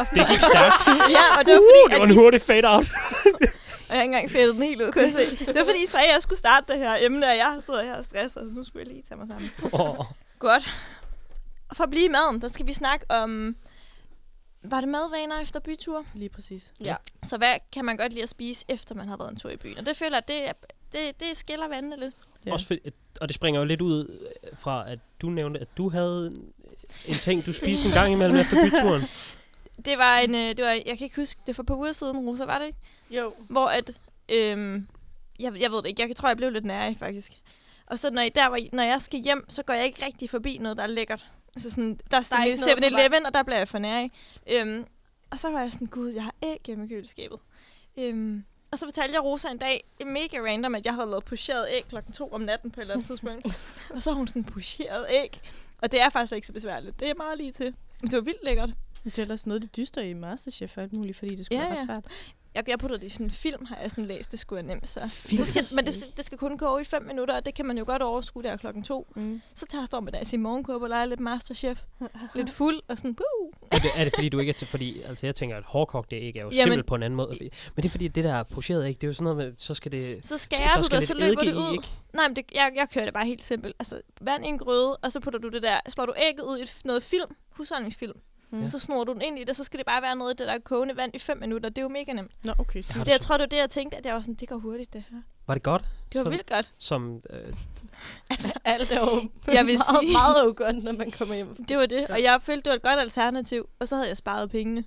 [0.00, 0.08] Yes.
[0.14, 0.82] Det gik stærkt.
[1.16, 2.86] ja, og det var Uh, fordi, det var en hurtig fade out.
[3.88, 5.46] jeg har ikke engang fældet den helt ud, kunne jeg se.
[5.46, 7.82] Det var fordi, I sagde, at jeg skulle starte det her emne, og jeg sidder
[7.82, 9.50] her og stresser, så nu skulle jeg lige tage mig sammen.
[9.72, 10.04] Åh,
[10.38, 10.70] Godt.
[11.68, 13.56] Og for at blive i maden, der skal vi snakke om...
[14.64, 16.04] Var det madvaner efter bytur?
[16.14, 16.72] Lige præcis.
[16.84, 16.96] Ja.
[17.22, 19.56] Så hvad kan man godt lide at spise, efter man har været en tur i
[19.56, 19.78] byen?
[19.78, 20.36] Og det føler jeg, det,
[20.92, 22.14] det, det skiller vandene lidt.
[22.46, 22.52] Ja.
[22.52, 22.74] Også for,
[23.20, 24.08] og det springer jo lidt ud
[24.44, 26.52] øh, fra, at du nævnte, at du havde en-
[27.06, 29.02] en ting, du spiste en gang imellem efter byturen.
[29.84, 30.34] Det var en...
[30.34, 32.66] øh, Det var, jeg kan ikke huske, det var på uger siden, Rosa, var det
[32.66, 32.78] ikke?
[33.10, 33.34] Jo.
[33.48, 33.90] Hvor at...
[34.32, 34.86] Øhm,
[35.38, 36.02] jeg, jeg ved det ikke.
[36.08, 37.32] Jeg tror, jeg blev lidt nær faktisk.
[37.86, 40.30] Og så når, I, der, I- når jeg skal hjem, så går jeg ikke rigtig
[40.30, 41.26] forbi noget, der er lækkert.
[41.56, 42.64] Altså sådan, der, er på
[42.96, 44.10] 7-Eleven, og der bliver jeg for nær i.
[44.50, 44.84] Øhm,
[45.30, 47.38] og så var jeg sådan, gud, jeg har æg hjemme i køleskabet.
[47.96, 51.66] Øhm, og så fortalte jeg Rosa en dag, mega random, at jeg havde lavet pocheret
[51.72, 53.46] æg klokken 2 om natten på et eller andet tidspunkt.
[53.94, 55.40] og så har hun sådan pocheret æg.
[55.82, 57.00] Og det er faktisk ikke så besværligt.
[57.00, 57.74] Det er meget lige til.
[58.00, 58.70] Men det var vildt lækkert.
[59.04, 61.68] Det er ellers noget, det dyster i Masterchef og alt muligt, fordi det skulle Ja,
[61.68, 61.84] være ja.
[61.86, 62.04] svært.
[62.54, 64.30] Jeg, jeg putter det i sådan en film, har jeg sådan læst.
[64.32, 64.88] Det skulle være nemt.
[64.88, 65.00] Så.
[65.08, 65.38] Film?
[65.38, 67.78] så skal, men det, det, skal kun gå i 5 minutter, og det kan man
[67.78, 69.12] jo godt overskue der klokken 2.
[69.16, 69.42] Mm.
[69.54, 71.82] Så tager jeg står med deres i morgenkåbe og leger lidt Masterchef.
[72.34, 73.24] lidt fuld og sådan, buh.
[73.70, 76.10] Er det, er det fordi, du ikke er til, fordi, altså jeg tænker, at hårdkogt
[76.10, 77.36] det ikke er jo Jamen- simpelt på en anden måde.
[77.40, 79.74] Men det er fordi, det der pocheret ikke, det er jo sådan noget med, så
[79.74, 80.26] skal det...
[80.26, 81.72] Så skærer du det, og så løber det ud.
[81.72, 81.88] ikke?
[82.14, 83.76] Nej, men det, jeg, jeg kører det bare helt simpelt.
[83.78, 86.58] Altså, vand i en grøde, og så putter du det der, slår du ægget ud
[86.58, 88.16] i et- noget film, husholdningsfilm.
[88.52, 88.60] Mm.
[88.60, 88.66] Ja.
[88.66, 90.46] Så snor du den ind i det, så skal det bare være noget af det
[90.48, 91.68] der kogende vand i 5 minutter.
[91.68, 92.30] Det er jo mega nemt.
[92.44, 92.76] Nå, okay.
[92.76, 92.98] Jeg Så.
[92.98, 94.92] Det, jeg tror, det var det, jeg tænkte, at jeg var sådan, det går hurtigt,
[94.92, 95.18] det her.
[95.46, 95.82] Var det godt?
[95.82, 96.70] Det var Sådan, vildt godt.
[96.78, 97.38] Som, øh,
[98.30, 101.64] Altså, Alt er jo Jeg vil meget, sige- meget jo godt, når man kommer hjem.
[101.64, 102.06] det var det.
[102.10, 103.68] Og jeg følte, det var et godt alternativ.
[103.80, 104.84] Og så havde jeg sparet pengene.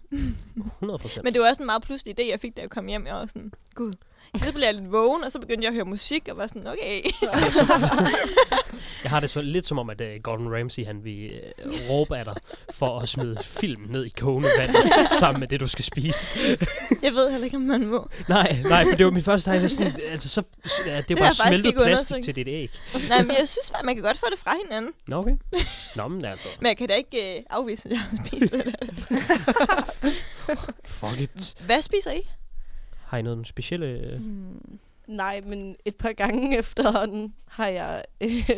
[0.55, 1.23] 100 procent.
[1.25, 3.07] Men det var også en meget pludselig idé, jeg fik, da jeg kom hjem.
[3.07, 3.93] Jeg var sådan, gud.
[4.45, 6.67] Så blev jeg lidt vågen, og så begyndte jeg at høre musik, og var sådan,
[6.67, 7.01] okay.
[9.03, 12.17] Jeg har det så lidt som om, at uh, Gordon Ramsay, han vil uh, råbe
[12.17, 12.35] af dig
[12.71, 14.75] for at smide film ned i kogende vand
[15.19, 16.39] sammen med det, du skal spise.
[17.01, 18.09] jeg ved heller ikke, om man må.
[18.27, 19.69] nej, nej, for det var min første tanke.
[19.69, 20.43] Sådan, altså, så,
[20.87, 22.71] ja, det har var smeltet plastik til dit æg.
[23.09, 24.91] Nej, men jeg synes, man kan godt få det fra hinanden.
[25.07, 25.35] Nå, okay.
[25.95, 28.75] Nå, men altså, Men jeg kan da ikke øh, afvise, at jeg har spist det.
[30.85, 31.55] fuck it.
[31.65, 32.29] Hvad spiser I?
[33.15, 33.85] Har I noget specielle...
[33.87, 34.79] øh, Hmm.
[35.07, 38.49] Nej, men et par gange efterhånden har jeg øh,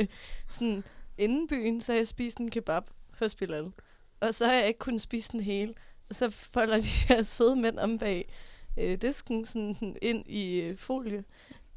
[0.49, 0.83] sådan
[1.17, 2.83] inden byen, så har jeg spist en kebab
[3.19, 3.71] hos Bilal.
[4.19, 5.73] Og så har jeg ikke kunnet spise den hele.
[6.09, 8.33] Og så folder de her søde mænd om bag
[8.77, 11.23] øh, disken sådan ind i øh, folie.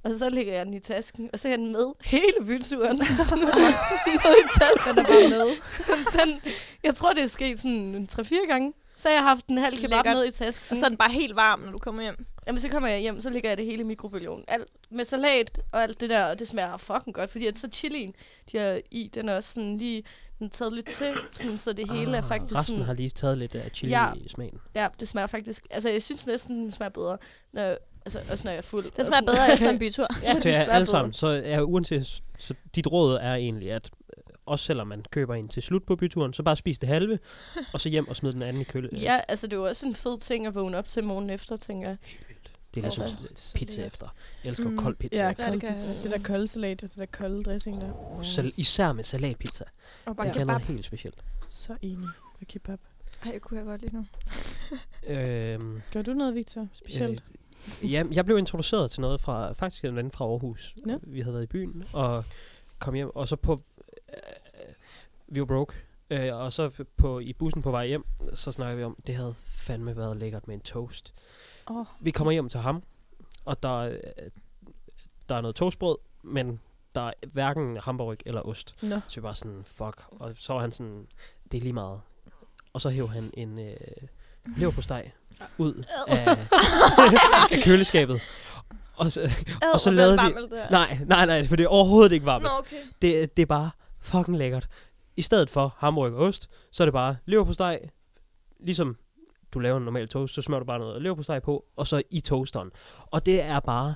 [0.03, 2.99] Og så lægger jeg den i tasken, og så er jeg den med hele byturen.
[2.99, 3.07] med
[4.45, 4.97] i tasken.
[4.97, 5.47] Den er bare med.
[6.27, 6.41] den,
[6.85, 8.73] jeg tror, det er sket sådan 3-4 gange.
[8.97, 10.17] Så har jeg haft en halv kebab Lækkert.
[10.17, 10.67] med i tasken.
[10.71, 12.27] Og så er den bare helt varm, når du kommer hjem.
[12.51, 14.45] Jamen, så kommer jeg hjem, så lægger jeg det hele i mikrobølgeovnen.
[14.49, 17.69] Alt med salat og alt det der, og det smager fucking godt, fordi at så
[17.73, 18.15] chilien,
[18.53, 20.03] de har i, den er også sådan lige
[20.39, 22.87] den er taget lidt til, sådan, så det hele er faktisk Ah, Resten sådan...
[22.87, 24.13] har lige taget lidt af chili Ja.
[24.17, 24.59] i smagen.
[24.75, 25.67] Ja, det smager faktisk...
[25.71, 27.19] Altså, jeg synes næsten, den smager bedre,
[27.53, 28.85] når, altså, også når jeg er fuld.
[28.85, 30.07] Den smager sådan- bedre efter en bytur.
[30.23, 33.91] ja, så til jer alle sammen, så er uanset, så dit råd er egentlig, at
[34.19, 37.19] øh, også selvom man køber en til slut på byturen, så bare spis det halve,
[37.73, 38.89] og så hjem og smid den anden i køle.
[38.93, 41.57] Ja, altså, det er jo også en fed ting at vågne op til morgen efter,
[41.57, 41.97] tænker jeg.
[42.75, 44.09] Det er ligesom Altså, så pizza efter.
[44.45, 44.79] Jeg elsker Mm.
[44.79, 45.23] kold pizza.
[45.23, 46.03] Ja, det kold kan pizza.
[46.09, 47.93] Det der kolde salat og det der kolde dressing der.
[48.13, 49.65] Uh, sal- især med salatpizza.
[49.65, 50.75] Og Det bare kan noget kebab.
[50.75, 51.25] helt specielt.
[51.49, 52.09] Så enig.
[52.41, 52.79] Og kebab.
[53.25, 54.07] Ej, det kunne jeg godt lide nu.
[55.15, 56.69] Øhm, Gør du noget, Victor?
[56.73, 57.25] Specielt?
[57.83, 60.75] Øh, ja, jeg blev introduceret til noget fra, faktisk en ven fra Aarhus.
[60.87, 60.97] Ja.
[61.03, 62.25] Vi havde været i byen, og
[62.79, 63.63] kom hjem, og så på,
[64.09, 64.75] øh,
[65.29, 65.75] vi var broke,
[66.11, 68.05] øh, og så på, i bussen på vej hjem,
[68.35, 71.15] så snakkede vi om, det havde fandme været lækkert med en toast.
[71.71, 71.87] Åh.
[72.01, 72.83] Vi kommer hjem til ham,
[73.45, 73.97] og der, øh,
[75.29, 76.61] der er noget toastbrød, men
[76.95, 78.77] der er hverken hamburg eller ost.
[78.83, 79.01] Nå.
[79.09, 80.05] Så vi var sådan, fuck.
[80.11, 81.07] Og så var han sådan,
[81.53, 82.01] det er lige meget.
[82.73, 83.77] Og så hæv han en øh,
[84.57, 85.11] leverpostej
[85.59, 86.29] ud af,
[87.51, 88.21] af køleskabet.
[88.97, 90.57] Og så, Ad, og så lavede vi...
[90.71, 92.43] Nej, nej, nej, for det er overhovedet ikke varmt.
[92.43, 92.77] Nå, okay.
[93.03, 94.69] Det, det er bare fucking lækkert.
[95.17, 97.89] I stedet for hamburg og ost, så er det bare leverpostej.
[98.61, 98.97] Ligesom
[99.55, 102.21] du laver en normal toast, så smører du bare noget leverpostej på, og så i
[102.21, 102.71] toasteren.
[103.07, 103.95] Og det er bare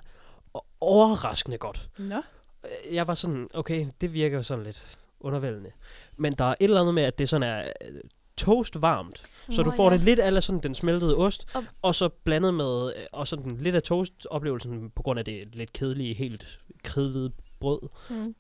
[0.81, 1.91] overraskende godt.
[1.99, 2.17] Nå.
[2.65, 5.71] Øh, Jeg var sådan, okay, det virker sådan lidt undervældende.
[6.17, 8.01] Men der er et eller andet med, at det sådan er øh,
[8.37, 9.23] toast varmt.
[9.51, 9.97] Så du Nå, får ja.
[9.97, 13.57] det lidt af sådan den smeltede ost, Og- og så blandet med øh, og sådan
[13.57, 17.81] lidt af toast-oplevelsen på grund af det lidt kedelige, helt kridhvide brød.
[18.11, 18.35] Mm.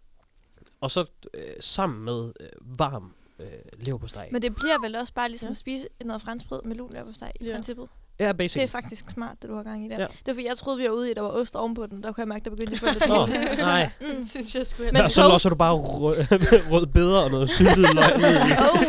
[0.80, 2.48] Og så øh, sammen med øh,
[2.78, 3.47] varm øh,
[3.78, 4.28] leverpostej.
[4.32, 5.51] Men det bliver vel også bare ligesom Ja.
[5.51, 7.55] at spise noget franskbrød med luleverpostej i Ja.
[7.55, 7.89] princippet.
[8.20, 8.64] Ja, Det basically.
[8.66, 9.97] er faktisk smart, det du har gang i der.
[10.01, 10.07] Ja.
[10.07, 12.03] Det var fordi, jeg troede, vi var ude i, at der var ost ovenpå den.
[12.03, 13.59] Der kunne jeg mærke, der begyndte at få lidt Nå, lidt.
[13.59, 13.91] nej.
[14.01, 14.07] Mm.
[14.20, 16.16] Det synes jeg skulle Men så losser du bare rød,
[16.70, 18.37] rød bedre og noget syltet løg ud.
[18.72, 18.85] Oh,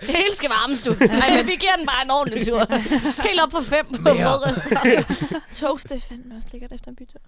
[0.00, 0.90] Det hele skal varmes, du.
[0.90, 2.66] Nej, men vi giver den bare en ordentlig tur.
[3.28, 4.34] Helt op på fem på Mere.
[4.34, 5.06] rødrestaurant.
[5.52, 7.20] Toast, det er fandme også lækkert efter en bytur.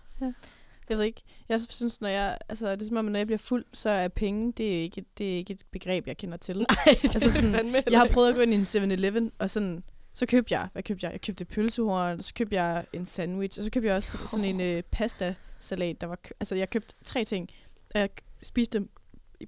[0.89, 1.23] Jeg ved ikke.
[1.49, 4.09] Jeg synes, når jeg, altså, det er som om, når jeg bliver fuld, så er
[4.09, 6.57] penge, det er ikke, det er ikke et begreb, jeg kender til.
[6.87, 9.83] Nej, Altså sådan, Jeg har prøvet at gå ind i en 7-Eleven, og sådan,
[10.15, 11.13] så købte jeg, hvad købte jeg?
[11.13, 14.45] Jeg købte et pølsehorn, så købte jeg en sandwich, og så købte jeg også sådan
[14.45, 17.51] en øh, pasta-salat, der var, altså jeg købte tre ting,
[17.95, 18.09] og jeg
[18.43, 18.91] spiste dem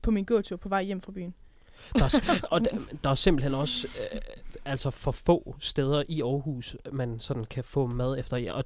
[0.03, 1.35] på min gåtur på vej hjem fra byen.
[1.95, 4.21] Der er, og der, der er simpelthen også øh,
[4.65, 8.53] altså for få steder i Aarhus, man sådan kan få mad efter.
[8.53, 8.65] Og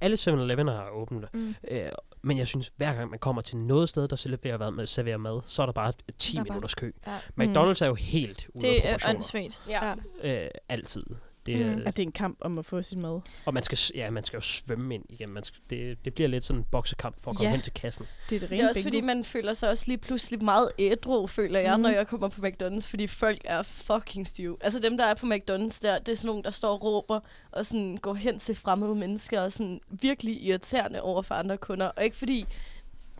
[0.00, 1.34] alle 7-Eleven er åbent.
[1.34, 1.54] Mm.
[1.70, 1.88] Øh,
[2.22, 5.40] men jeg synes, hver gang man kommer til noget sted, der serverer mad, serverer mad
[5.46, 6.92] så er der bare 10 Der er bare- minutters kø.
[7.06, 7.16] Ja.
[7.40, 9.60] McDonald's er jo helt ude af Det er åndssvagt.
[9.68, 9.94] Ja.
[10.22, 11.02] Øh, altid.
[11.46, 11.72] Det, Mm.
[11.72, 11.82] mm.
[11.86, 13.20] At det er en kamp om at få sin mad.
[13.44, 15.30] Og man skal, ja, man skal jo svømme ind igen.
[15.30, 17.52] Man skal, det, det bliver lidt sådan en boksekamp for at komme Ja.
[17.54, 18.06] hen til kassen.
[18.30, 18.86] Det er det Det er også bingo.
[18.88, 21.82] fordi, man føler sig også lige pludselig meget ædru, føler jeg, Mhm.
[21.82, 24.56] når jeg kommer på McDonald's, fordi folk er fucking stive.
[24.60, 27.20] Altså dem, der er på McDonald's der, det er sådan nogle, der står og råber,
[27.52, 31.86] og sådan går hen til fremmede mennesker, og sådan virkelig irriterende over for andre kunder.
[31.86, 32.44] Og ikke fordi,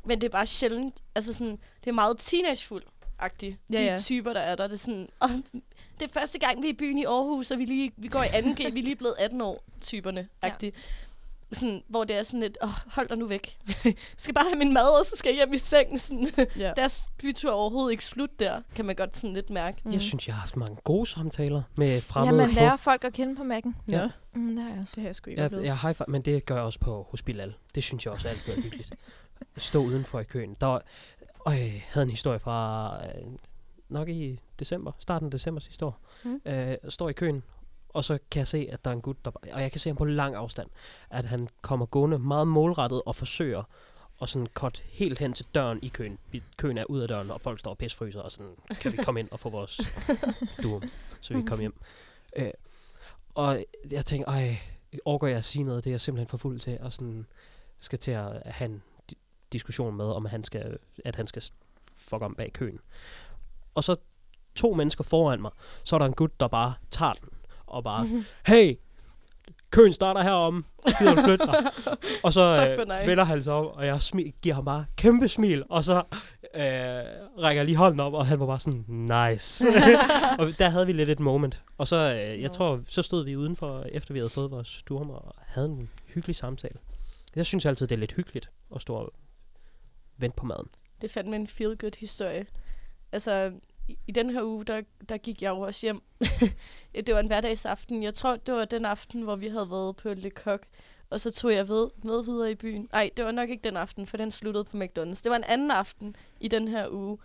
[0.04, 2.18] men det er bare sjældent, altså sådan, det er meget
[3.20, 3.96] teenagefuld-agtigt, Ja, de ja.
[3.96, 4.64] typer, der er der.
[4.66, 5.30] Det er sådan, oh,
[6.00, 8.22] det er første gang, vi er i byen i Aarhus, og vi, lige, vi går
[8.22, 10.76] i 2G, vi er lige blevet 18 år, typerne, agtigt.
[11.52, 13.56] Sådan, hvor det er sådan lidt, åh, hold dig nu væk.
[13.84, 16.00] jeg skal bare have min mad, og så skal jeg hjem i seng.
[16.00, 16.30] Sådan.
[16.58, 16.72] Ja.
[16.76, 19.78] Deres bytur er overhovedet ikke slut der, kan man godt sådan lidt mærke.
[19.84, 19.92] Mm.
[19.92, 22.36] Jeg synes, jeg har haft mange gode samtaler med ja, fremmede.
[22.36, 23.72] man på- lærer folk at kende på Mac'en.
[23.88, 24.00] Ja.
[24.00, 24.08] Ja.
[24.34, 24.92] Mm, det har jeg også.
[24.96, 27.06] Det har jeg sgu ikke Jeg, jeg high five, men det gør jeg også på
[27.10, 27.54] hos Bilal.
[27.74, 28.94] Det synes jeg også altid er hyggeligt.
[29.56, 30.56] Stå udenfor i køen.
[30.60, 30.82] Der var,
[31.52, 33.32] øh, jeg havde en historie fra øh,
[33.88, 36.00] nok i december, starten af december sidste år.
[36.24, 36.40] Mm.
[36.46, 37.42] Øh, står i køen,
[37.88, 39.88] og så kan jeg se, at der er en gut, der, og jeg kan se
[39.88, 40.68] ham på lang afstand,
[41.10, 43.62] at han kommer gående meget målrettet og forsøger
[44.18, 46.18] og sådan cut helt hen til døren i køen.
[46.56, 49.20] Køen er ud af døren, og folk står og pisfryser, og sådan, kan vi komme
[49.20, 49.80] ind og få vores
[50.62, 50.80] duo,
[51.20, 51.74] så vi kan komme hjem.
[52.36, 52.50] Øh,
[53.34, 54.58] og jeg tænker, ej,
[55.04, 57.26] overgår jeg at sige noget, det er jeg simpelthen for fuld til, og sådan
[57.78, 58.82] skal til at have en
[59.52, 61.42] diskussion med, om han skal, at han skal
[61.96, 62.78] fuck om bag køen.
[63.74, 63.96] Og så
[64.54, 65.50] to mennesker foran mig,
[65.84, 67.28] så er der en gut, der bare tager den,
[67.66, 68.06] og bare,
[68.46, 68.78] hey,
[69.70, 70.64] køen starter herom,
[70.98, 71.54] gider du flytte dig?
[72.24, 72.40] Og så
[72.80, 73.06] øh, nice.
[73.06, 75.96] vender han sig op, og jeg smi- giver ham bare kæmpe smil, og så
[76.54, 76.62] øh,
[77.42, 79.66] rækker jeg lige hånden op, og han var bare sådan, nice.
[80.38, 81.62] og der havde vi lidt et moment.
[81.78, 85.10] Og så, øh, jeg tror, så stod vi udenfor, efter vi havde fået vores sturm,
[85.10, 86.78] og havde en hyggelig samtale.
[87.36, 89.12] Jeg synes altid, det er lidt hyggeligt at stå
[90.18, 90.66] vente på maden.
[91.00, 92.46] Det er fandme en feel-good historie.
[93.12, 93.52] Altså,
[93.88, 96.02] i, i den her uge, der, der gik jeg jo også hjem.
[97.06, 98.02] det var en hverdagsaften.
[98.02, 100.62] Jeg tror, det var den aften, hvor vi havde været på Le Coq.
[101.10, 102.88] Og så tog jeg ved, med videre i byen.
[102.92, 105.20] Nej, det var nok ikke den aften, for den sluttede på McDonald's.
[105.22, 107.18] Det var en anden aften i den her uge,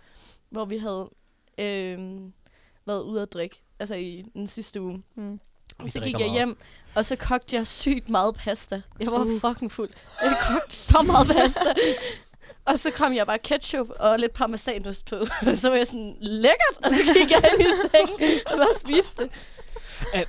[0.50, 1.10] hvor vi havde
[1.58, 2.20] øh,
[2.86, 3.62] været ude at drikke.
[3.78, 5.02] Altså i den sidste uge.
[5.14, 5.40] Mm.
[5.84, 6.32] Vi Så gik jeg meget.
[6.32, 6.56] hjem,
[6.94, 8.82] og så kogte jeg sygt meget pasta.
[9.00, 9.40] Jeg var Uh.
[9.40, 9.90] fucking fuld.
[10.22, 11.74] Jeg kogte så meget pasta.
[12.64, 15.16] Og så kom jeg bare ketchup og lidt parmesanost på.
[15.56, 16.76] så var jeg sådan, lækkert!
[16.84, 18.10] Og så gik jeg ind i seng
[18.46, 19.30] og bare spiste det.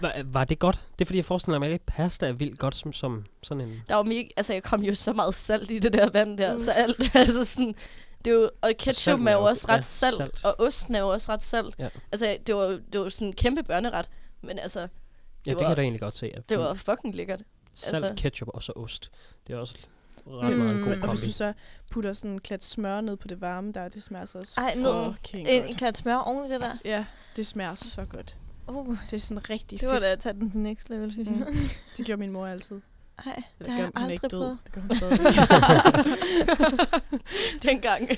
[0.02, 0.80] Var, var det godt?
[1.00, 3.84] Det er fordi, jeg forestiller mig, at pasta er vildt godt som, som sådan en...
[3.90, 6.58] Der var mega, altså jeg kom jo så meget salt i det der vand der,
[6.58, 7.76] så alt, altså sådan,
[8.26, 10.46] det er jo, og ketchup er jo også ret ja, salt, salt.
[10.46, 11.76] og osten er jo også ret salt.
[11.80, 11.90] Ja.
[12.12, 14.10] Altså, det var, det var sådan en kæmpe børneret,
[14.42, 14.90] men altså, Ja, det
[15.46, 16.32] det var- kan jeg da egentlig godt se.
[16.36, 17.42] At det var fucking lækkert.
[17.76, 19.12] Salt, altså- ketchup og så ost.
[19.48, 19.76] Det er også
[20.28, 20.58] ret Mm.
[20.58, 21.26] meget en god Og hvis kombi.
[21.28, 21.54] du så
[21.92, 24.76] putter sådan en klat smør ned på det varme der, det smager så også Ej,
[24.76, 25.14] ned.
[25.14, 25.70] fucking En, godt.
[25.70, 26.72] en klat smør oven i det der.
[26.86, 27.06] Ja,
[27.36, 28.36] det smager så godt.
[28.68, 30.04] Uh, Det er sådan rigtig det var fedt.
[30.04, 31.38] da at tage den til next level, synes jeg.
[31.38, 31.56] Mm.
[31.98, 32.82] Det gjorde min mor altid.
[33.26, 34.40] Nej, det har jeg er ikke aldrig død.
[34.40, 34.58] prøvet.
[34.66, 35.20] Det gør hun stadig.
[37.64, 38.10] Dengang.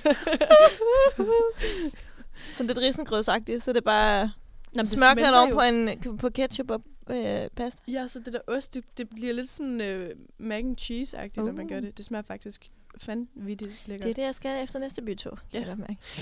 [2.53, 4.31] Sådan lidt risengrødsagtigt, så det er bare
[4.73, 7.81] Nå, smelter oven på, en, på ketchup og øh, pasta.
[7.91, 11.45] Ja, så det der ost, det, det bliver lidt sådan øh, mac and cheese-agtigt, uh.
[11.45, 11.69] når man Uh.
[11.71, 11.97] gør det.
[11.97, 12.65] Det smager faktisk
[13.07, 14.03] vanvittigt lækkert.
[14.05, 15.39] Det er det, jeg skal efter næste bytur.
[15.53, 15.59] Ja.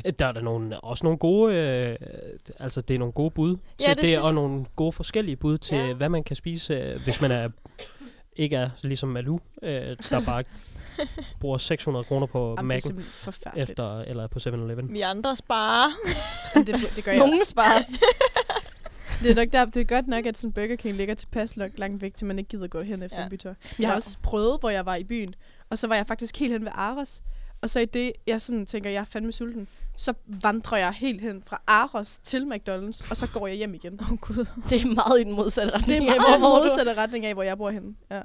[0.06, 1.96] Øh, Der er der nogle, også nogle gode, øh,
[2.60, 4.34] altså det er nogle gode bud til Ja, det det, synes og jeg.
[4.34, 5.94] nogle gode forskellige bud til, Ja.
[5.94, 7.50] hvad man kan spise, øh, hvis man er
[8.36, 10.44] ikke er ligesom Malou, øh, der bare
[11.42, 14.94] bruger 600 kroner på Jamen, det Mac'en efter, eller på 7-Eleven.
[14.94, 15.90] Vi andre sparer.
[16.56, 17.20] Det, det gør jeg.
[17.20, 17.84] Nogen sparer.
[19.24, 21.80] Det er, nok der, det er godt nok, at sådan Burger King ligger tilpas langt,
[21.80, 23.24] langt væk, til man ikke gider gå hen efter Ja.
[23.24, 23.56] en bytur.
[23.80, 23.96] Jeg har Ja.
[23.96, 25.36] også prøvet, hvor jeg var i byen,
[25.70, 27.22] og så var jeg faktisk helt hen ved Aros.
[27.62, 31.22] Og så i det, jeg sådan tænker, jeg er fandme sulten, så vandrer jeg helt
[31.22, 34.00] hen fra Aros til McDonald's, og så går jeg hjem igen.
[34.02, 34.46] Åh oh, gud.
[34.70, 36.06] Det er meget i den modsatte Det retning.
[36.08, 37.96] er af, meget hvor du- modsatte retning af, hvor jeg bor henne.
[38.12, 38.22] Ja.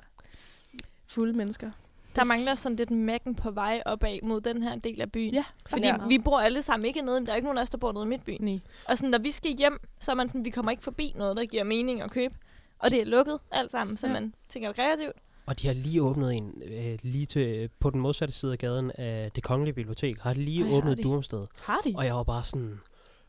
[1.08, 1.70] Fulde mennesker.
[2.16, 5.34] Der mangler sådan lidt mækken på vej opad mod den her del af byen.
[5.34, 5.96] Ja, Fordi ja.
[6.08, 8.04] vi bor alle sammen ikke nede, der er ikke nogen af os, der bor nede
[8.04, 8.44] i midtbyen.
[8.44, 8.58] Nej.
[8.88, 11.36] Og sådan, når vi skal hjem, så er man sådan, vi kommer ikke forbi noget,
[11.36, 12.34] der giver mening at købe.
[12.78, 14.12] Og det er lukket alt sammen, så Ja.
[14.12, 15.16] man tænker jo kreativt.
[15.46, 18.90] Og de har lige åbnet en, øh, lige til, på den modsatte side af gaden
[18.98, 21.02] af det kongelige bibliotek, har de lige Ej, har åbnet de?
[21.02, 21.46] Durumsted.
[21.62, 21.94] Har de?
[21.96, 22.80] Og jeg var bare sådan,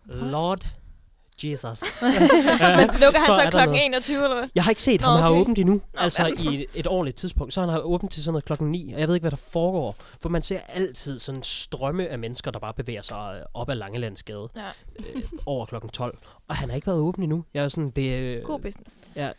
[0.05, 0.67] Lord
[1.43, 2.01] Jesus.
[2.77, 3.85] Men lukker han Så så, klokken noget.
[3.85, 4.49] 21, eller hvad?
[4.55, 5.41] Jeg har ikke set ham okay.
[5.41, 6.51] åbent endnu, Nå, altså ja.
[6.51, 7.53] i et, et ordentligt tidspunkt.
[7.53, 9.37] Så han har åbent til sådan noget klokken 9, og jeg ved ikke, hvad der
[9.51, 9.95] foregår.
[10.21, 13.69] For man ser altid sådan en strømme af mennesker, der bare bevæger sig øh, op
[13.69, 14.61] ad Langelandsgade Ja.
[14.99, 16.17] øh, over klokken 12.
[16.47, 17.43] Og han har ikke været åben endnu.
[17.53, 18.95] Jeg er sådan, det er øh, God business.
[19.15, 19.29] ja,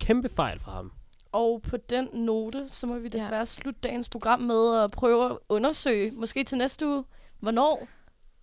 [0.00, 0.92] kæmpe fejl for ham.
[1.32, 3.44] Og på den note, så må vi desværre ja.
[3.44, 7.04] slutte dagens program med at prøve at undersøge, måske til næste uge,
[7.40, 7.86] hvornår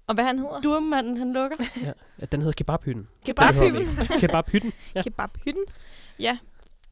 [0.08, 0.62] Og hvad han hedder?
[0.62, 1.58] durmanden han lukker.
[2.20, 3.08] Ja, den hedder Kebabhytten.
[3.26, 3.88] Kebabhytten.
[4.20, 4.74] Kebabhytten.
[4.96, 5.02] Ja.
[5.04, 5.64] Kebabhytten.
[6.20, 6.38] Ja.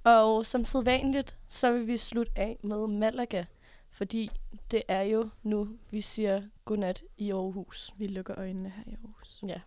[0.04, 3.46] Og som sædvanligt, så vil vi slutte af med Malaga.
[3.92, 4.32] Fordi
[4.72, 7.92] det er jo nu, vi siger godnat i Aarhus.
[7.98, 9.44] Vi lukker øjnene her i Aarhus.
[9.48, 9.60] Ja,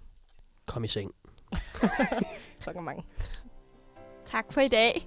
[0.66, 1.14] Kom i seng.
[2.60, 3.04] klokken mange.
[4.26, 5.06] Tak for i dag.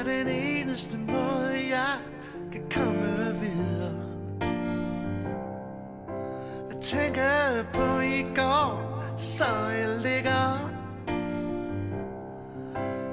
[0.00, 1.96] Er den eneste måde, jeg
[2.52, 4.04] kan komme videre.
[6.68, 10.70] Jeg tænker på i går, så jeg ligger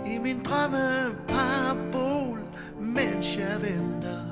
[0.06, 2.40] i min drømme parabol,
[2.80, 4.24] mens jeg venter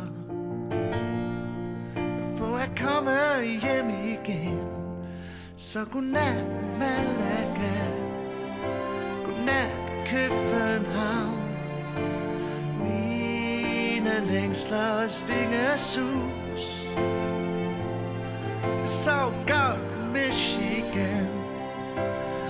[2.37, 4.67] på at komme hjem igen.
[5.55, 6.45] Så godnat,
[6.79, 7.77] Malaga.
[9.25, 11.45] Godnat, København.
[14.05, 16.85] Mine længsler svinger sus.
[18.83, 21.29] Så godt Michigan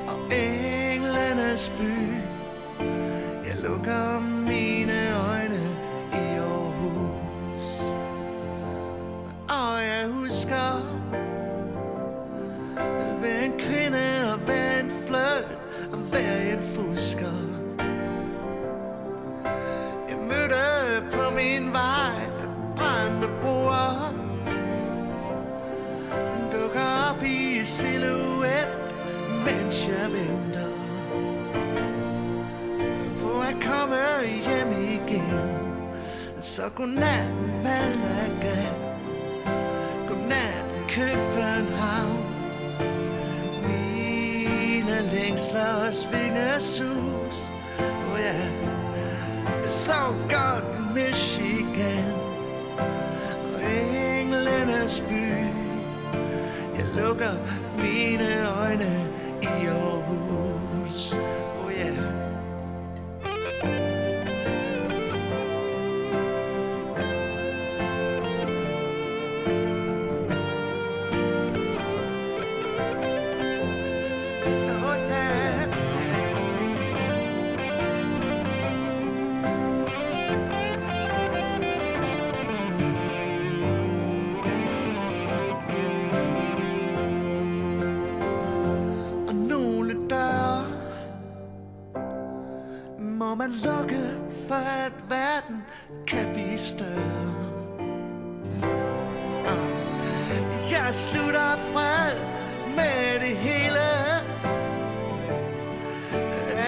[0.07, 2.21] og englenes by.
[3.47, 4.14] Jeg lukker
[36.55, 37.31] Så godnat
[37.63, 38.59] Malaga.
[40.07, 42.25] Godnat København.
[43.67, 49.67] Mine længsler og svinger sus Oh yeah.
[49.67, 52.13] Så godt Michigan.
[53.53, 53.61] Og
[54.19, 55.29] englenes by.
[56.77, 57.33] Jeg lukker
[57.77, 59.09] mine øjne
[59.41, 61.17] i Aarhus.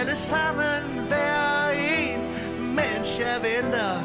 [0.08, 2.20] Alle sammen hver en,
[2.74, 4.00] mens jeg venter.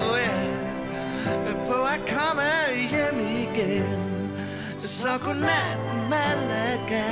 [0.00, 1.66] Oh yeah.
[1.66, 2.50] På at komme
[2.90, 4.30] hjem igen.
[4.78, 5.78] Så godnat
[6.10, 7.10] Malaga.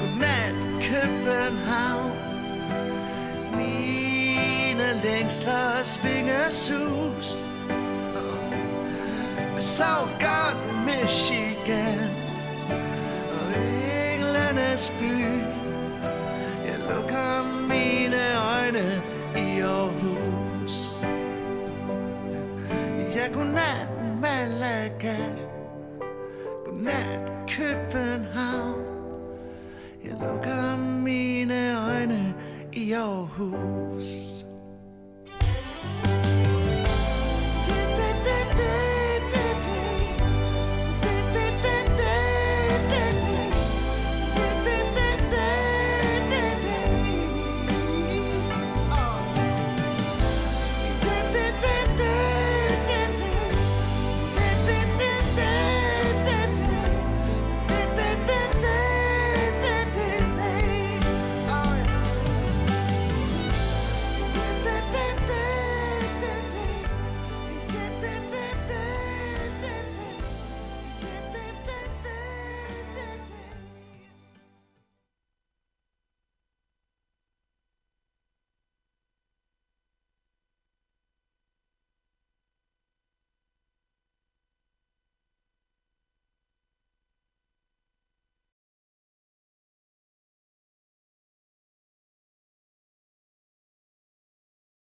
[0.00, 2.12] Godnat København.
[3.56, 7.36] Mine længsler svinger sus.
[9.58, 12.10] Så godt Michigan.
[13.32, 13.54] Og
[14.14, 15.55] englenes by.
[24.86, 25.16] Malaga.
[26.64, 28.84] Godnat København.
[30.04, 32.34] Jeg lukker mine øjne
[32.72, 33.85] i Aarhus.